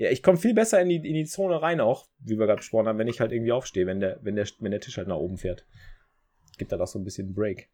Ja, 0.00 0.08
ich 0.08 0.22
komme 0.22 0.38
viel 0.38 0.54
besser 0.54 0.80
in 0.80 0.88
die, 0.88 0.96
in 0.96 1.12
die 1.12 1.26
Zone 1.26 1.60
rein 1.60 1.78
auch, 1.78 2.06
wie 2.20 2.38
wir 2.38 2.46
gerade 2.46 2.60
gesprochen 2.60 2.88
haben, 2.88 2.98
wenn 2.98 3.06
ich 3.06 3.20
halt 3.20 3.32
irgendwie 3.32 3.52
aufstehe, 3.52 3.86
wenn 3.86 4.00
der, 4.00 4.18
wenn 4.22 4.34
der, 4.34 4.46
wenn 4.58 4.70
der 4.70 4.80
Tisch 4.80 4.96
halt 4.96 5.08
nach 5.08 5.18
oben 5.18 5.36
fährt. 5.36 5.66
Gibt 6.56 6.72
da 6.72 6.78
doch 6.78 6.86
so 6.86 6.98
ein 6.98 7.04
bisschen 7.04 7.34
Break. 7.34 7.68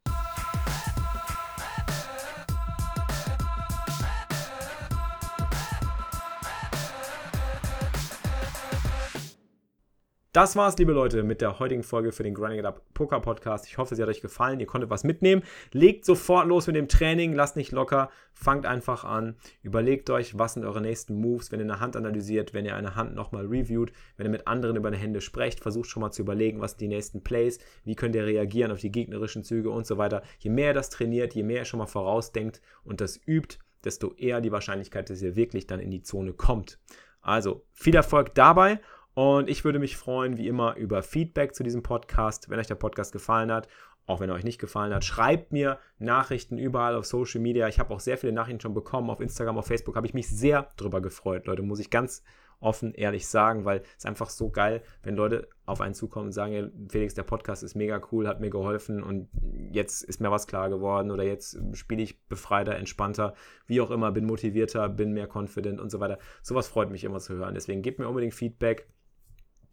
Das 10.36 10.54
war's, 10.54 10.76
liebe 10.76 10.92
Leute, 10.92 11.22
mit 11.22 11.40
der 11.40 11.60
heutigen 11.60 11.82
Folge 11.82 12.12
für 12.12 12.22
den 12.22 12.34
Grinding 12.34 12.58
It 12.58 12.66
Up 12.66 12.82
Poker 12.92 13.20
Podcast. 13.20 13.66
Ich 13.66 13.78
hoffe, 13.78 13.96
sie 13.96 14.02
hat 14.02 14.10
euch 14.10 14.20
gefallen. 14.20 14.60
Ihr 14.60 14.66
konntet 14.66 14.90
was 14.90 15.02
mitnehmen. 15.02 15.42
Legt 15.72 16.04
sofort 16.04 16.46
los 16.46 16.66
mit 16.66 16.76
dem 16.76 16.88
Training. 16.88 17.32
Lasst 17.32 17.56
nicht 17.56 17.72
locker. 17.72 18.10
Fangt 18.34 18.66
einfach 18.66 19.04
an. 19.04 19.36
Überlegt 19.62 20.10
euch, 20.10 20.38
was 20.38 20.52
sind 20.52 20.66
eure 20.66 20.82
nächsten 20.82 21.18
Moves, 21.18 21.52
wenn 21.52 21.60
ihr 21.60 21.64
eine 21.64 21.80
Hand 21.80 21.96
analysiert, 21.96 22.52
wenn 22.52 22.66
ihr 22.66 22.76
eine 22.76 22.96
Hand 22.96 23.14
nochmal 23.14 23.46
reviewt, 23.46 23.92
wenn 24.18 24.26
ihr 24.26 24.30
mit 24.30 24.46
anderen 24.46 24.76
über 24.76 24.88
eine 24.88 24.98
Hände 24.98 25.22
sprecht. 25.22 25.60
Versucht 25.60 25.88
schon 25.88 26.02
mal 26.02 26.10
zu 26.10 26.20
überlegen, 26.20 26.60
was 26.60 26.72
sind 26.72 26.82
die 26.82 26.88
nächsten 26.88 27.22
Plays, 27.24 27.58
wie 27.84 27.94
könnt 27.94 28.14
ihr 28.14 28.26
reagieren 28.26 28.72
auf 28.72 28.80
die 28.80 28.92
gegnerischen 28.92 29.42
Züge 29.42 29.70
und 29.70 29.86
so 29.86 29.96
weiter. 29.96 30.20
Je 30.40 30.50
mehr 30.50 30.72
ihr 30.72 30.74
das 30.74 30.90
trainiert, 30.90 31.34
je 31.34 31.44
mehr 31.44 31.60
ihr 31.60 31.64
schon 31.64 31.78
mal 31.78 31.86
vorausdenkt 31.86 32.60
und 32.84 33.00
das 33.00 33.18
übt, 33.26 33.56
desto 33.84 34.12
eher 34.12 34.42
die 34.42 34.52
Wahrscheinlichkeit, 34.52 35.08
dass 35.08 35.22
ihr 35.22 35.34
wirklich 35.34 35.66
dann 35.66 35.80
in 35.80 35.90
die 35.90 36.02
Zone 36.02 36.34
kommt. 36.34 36.78
Also 37.22 37.64
viel 37.72 37.94
Erfolg 37.94 38.34
dabei 38.34 38.80
und 39.16 39.48
ich 39.48 39.64
würde 39.64 39.78
mich 39.78 39.96
freuen, 39.96 40.36
wie 40.36 40.46
immer, 40.46 40.76
über 40.76 41.02
Feedback 41.02 41.54
zu 41.54 41.62
diesem 41.62 41.82
Podcast. 41.82 42.50
Wenn 42.50 42.58
euch 42.58 42.66
der 42.66 42.74
Podcast 42.74 43.12
gefallen 43.12 43.50
hat, 43.50 43.66
auch 44.04 44.20
wenn 44.20 44.28
er 44.28 44.34
euch 44.36 44.44
nicht 44.44 44.58
gefallen 44.58 44.92
hat, 44.92 45.06
schreibt 45.06 45.52
mir 45.52 45.78
Nachrichten 45.98 46.58
überall 46.58 46.94
auf 46.94 47.06
Social 47.06 47.40
Media. 47.40 47.66
Ich 47.66 47.78
habe 47.78 47.94
auch 47.94 48.00
sehr 48.00 48.18
viele 48.18 48.34
Nachrichten 48.34 48.60
schon 48.60 48.74
bekommen. 48.74 49.08
Auf 49.08 49.20
Instagram, 49.20 49.56
auf 49.56 49.68
Facebook 49.68 49.96
habe 49.96 50.06
ich 50.06 50.12
mich 50.12 50.28
sehr 50.28 50.68
drüber 50.76 51.00
gefreut, 51.00 51.46
Leute, 51.46 51.62
muss 51.62 51.80
ich 51.80 51.88
ganz 51.88 52.22
offen 52.60 52.92
ehrlich 52.92 53.26
sagen, 53.26 53.64
weil 53.64 53.82
es 53.96 54.04
einfach 54.04 54.28
so 54.28 54.50
geil, 54.50 54.82
wenn 55.02 55.16
Leute 55.16 55.48
auf 55.64 55.80
einen 55.80 55.94
zukommen 55.94 56.26
und 56.26 56.32
sagen, 56.32 56.86
Felix, 56.90 57.14
der 57.14 57.22
Podcast 57.22 57.62
ist 57.62 57.74
mega 57.74 58.02
cool, 58.12 58.28
hat 58.28 58.40
mir 58.40 58.50
geholfen 58.50 59.02
und 59.02 59.30
jetzt 59.72 60.02
ist 60.02 60.20
mir 60.20 60.30
was 60.30 60.46
klar 60.46 60.68
geworden 60.68 61.10
oder 61.10 61.22
jetzt 61.22 61.58
spiele 61.72 62.02
ich 62.02 62.22
befreiter, 62.26 62.76
entspannter, 62.76 63.32
wie 63.66 63.80
auch 63.80 63.90
immer, 63.90 64.12
bin 64.12 64.26
motivierter, 64.26 64.90
bin 64.90 65.12
mehr 65.12 65.28
confident 65.34 65.80
und 65.80 65.90
so 65.90 66.00
weiter. 66.00 66.18
Sowas 66.42 66.68
freut 66.68 66.90
mich 66.90 67.04
immer 67.04 67.18
zu 67.18 67.34
hören. 67.34 67.54
Deswegen 67.54 67.80
gebt 67.80 67.98
mir 67.98 68.08
unbedingt 68.08 68.34
Feedback. 68.34 68.88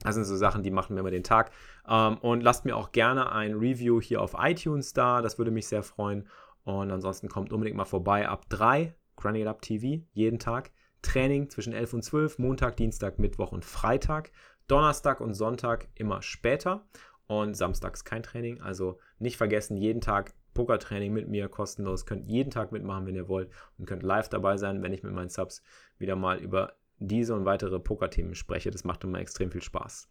Das 0.04 0.16
sind 0.16 0.26
so 0.26 0.36
Sachen, 0.36 0.64
die 0.64 0.72
machen 0.72 0.94
mir 0.94 1.00
immer 1.00 1.12
den 1.12 1.24
Tag. 1.24 1.52
Ähm, 1.88 2.18
und 2.18 2.42
lasst 2.42 2.66
mir 2.66 2.76
auch 2.76 2.92
gerne 2.92 3.32
ein 3.32 3.54
Review 3.54 4.02
hier 4.02 4.22
auf 4.22 4.36
iTunes 4.38 4.94
da. 4.94 5.22
Das 5.22 5.38
würde 5.38 5.52
mich 5.52 5.68
sehr 5.68 5.84
freuen. 5.84 6.28
Und 6.64 6.92
ansonsten 6.92 7.30
kommt 7.30 7.52
unbedingt 7.52 7.78
mal 7.78 7.86
vorbei 7.86 8.28
ab 8.28 8.46
3, 8.50 8.94
Grinding 9.16 9.44
It 9.44 9.48
Up 9.48 9.62
TV, 9.62 10.04
jeden 10.12 10.40
Tag. 10.40 10.72
Training 11.02 11.50
zwischen 11.50 11.74
11 11.74 11.94
und 11.94 12.04
12, 12.04 12.40
Montag, 12.40 12.78
Dienstag, 12.78 13.20
Mittwoch 13.20 13.52
und 13.52 13.66
Freitag. 13.66 14.32
Donnerstag 14.68 15.20
und 15.20 15.34
Sonntag 15.34 15.90
immer 15.96 16.22
später. 16.22 16.86
Und 17.28 17.56
samstags 17.56 18.06
kein 18.06 18.24
Training. 18.24 18.62
Also 18.62 19.00
nicht 19.20 19.38
vergessen, 19.38 19.78
jeden 19.78 20.02
Tag 20.02 20.34
Pokertraining 20.54 21.12
mit 21.12 21.28
mir 21.28 21.50
kostenlos. 21.50 22.06
Könnt 22.06 22.26
jeden 22.26 22.52
Tag 22.52 22.72
mitmachen, 22.72 23.06
wenn 23.06 23.16
ihr 23.16 23.28
wollt. 23.28 23.50
Und 23.78 23.86
könnt 23.86 24.04
live 24.04 24.30
dabei 24.30 24.58
sein, 24.58 24.82
wenn 24.84 24.94
ich 24.94 25.04
mit 25.04 25.14
meinen 25.14 25.30
Subs 25.30 25.62
wieder 25.98 26.16
mal 26.16 26.38
über 26.38 26.74
diese 27.00 27.36
und 27.36 27.46
weitere 27.46 27.80
Pokerthemen 27.80 28.36
spreche. 28.36 28.72
Das 28.72 28.84
macht 28.84 29.04
immer 29.04 29.20
extrem 29.20 29.52
viel 29.52 29.62
Spaß. 29.62 30.10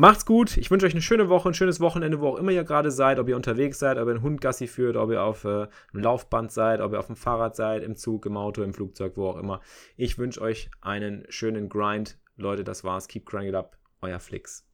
Macht's 0.00 0.24
gut. 0.24 0.56
Ich 0.56 0.70
wünsche 0.70 0.86
euch 0.86 0.92
eine 0.92 1.02
schöne 1.02 1.28
Woche, 1.28 1.48
ein 1.48 1.54
schönes 1.54 1.80
Wochenende, 1.80 2.20
wo 2.20 2.28
auch 2.28 2.36
immer 2.36 2.52
ihr 2.52 2.62
gerade 2.62 2.92
seid, 2.92 3.18
ob 3.18 3.28
ihr 3.28 3.34
unterwegs 3.34 3.80
seid, 3.80 3.98
ob 3.98 4.06
ihr 4.06 4.12
einen 4.12 4.22
Hund 4.22 4.40
Gassi 4.40 4.68
führt, 4.68 4.96
ob 4.96 5.10
ihr 5.10 5.20
auf 5.20 5.44
äh, 5.44 5.66
Laufband 5.92 6.52
seid, 6.52 6.80
ob 6.80 6.92
ihr 6.92 7.00
auf 7.00 7.08
dem 7.08 7.16
Fahrrad 7.16 7.56
seid, 7.56 7.82
im 7.82 7.96
Zug, 7.96 8.24
im 8.26 8.36
Auto, 8.36 8.62
im 8.62 8.72
Flugzeug, 8.72 9.14
wo 9.16 9.26
auch 9.26 9.38
immer. 9.38 9.60
Ich 9.96 10.16
wünsche 10.16 10.40
euch 10.40 10.70
einen 10.80 11.24
schönen 11.30 11.68
Grind. 11.68 12.16
Leute, 12.36 12.62
das 12.62 12.84
war's. 12.84 13.08
Keep 13.08 13.26
grinding 13.26 13.56
up. 13.56 13.76
Euer 14.00 14.20
Flix. 14.20 14.64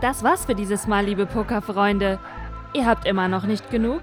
Das 0.00 0.24
war's 0.24 0.46
für 0.46 0.56
dieses 0.56 0.88
Mal, 0.88 1.04
liebe 1.04 1.26
Pokerfreunde. 1.26 2.18
Ihr 2.74 2.86
habt 2.86 3.06
immer 3.06 3.28
noch 3.28 3.46
nicht 3.46 3.70
genug? 3.70 4.02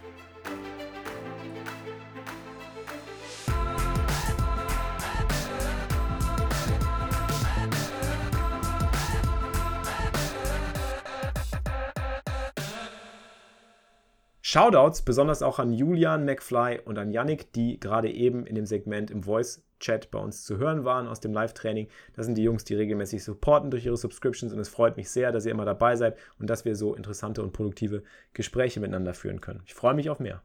Shoutouts 14.53 15.03
besonders 15.03 15.43
auch 15.43 15.59
an 15.59 15.71
Julian 15.71 16.25
McFly 16.25 16.81
und 16.83 16.99
an 16.99 17.13
Yannick, 17.13 17.53
die 17.53 17.79
gerade 17.79 18.11
eben 18.11 18.45
in 18.45 18.53
dem 18.55 18.65
Segment 18.65 19.09
im 19.09 19.23
Voice-Chat 19.23 20.11
bei 20.11 20.19
uns 20.19 20.43
zu 20.43 20.57
hören 20.57 20.83
waren 20.83 21.07
aus 21.07 21.21
dem 21.21 21.31
Live-Training. 21.31 21.87
Das 22.17 22.25
sind 22.25 22.37
die 22.37 22.43
Jungs, 22.43 22.65
die 22.65 22.75
regelmäßig 22.75 23.23
supporten 23.23 23.71
durch 23.71 23.85
ihre 23.85 23.95
Subscriptions 23.95 24.51
und 24.51 24.59
es 24.59 24.67
freut 24.67 24.97
mich 24.97 25.09
sehr, 25.09 25.31
dass 25.31 25.45
ihr 25.45 25.53
immer 25.53 25.63
dabei 25.63 25.95
seid 25.95 26.17
und 26.37 26.49
dass 26.49 26.65
wir 26.65 26.75
so 26.75 26.95
interessante 26.95 27.41
und 27.41 27.53
produktive 27.53 28.03
Gespräche 28.33 28.81
miteinander 28.81 29.13
führen 29.13 29.39
können. 29.39 29.61
Ich 29.65 29.73
freue 29.73 29.93
mich 29.93 30.09
auf 30.09 30.19
mehr. 30.19 30.43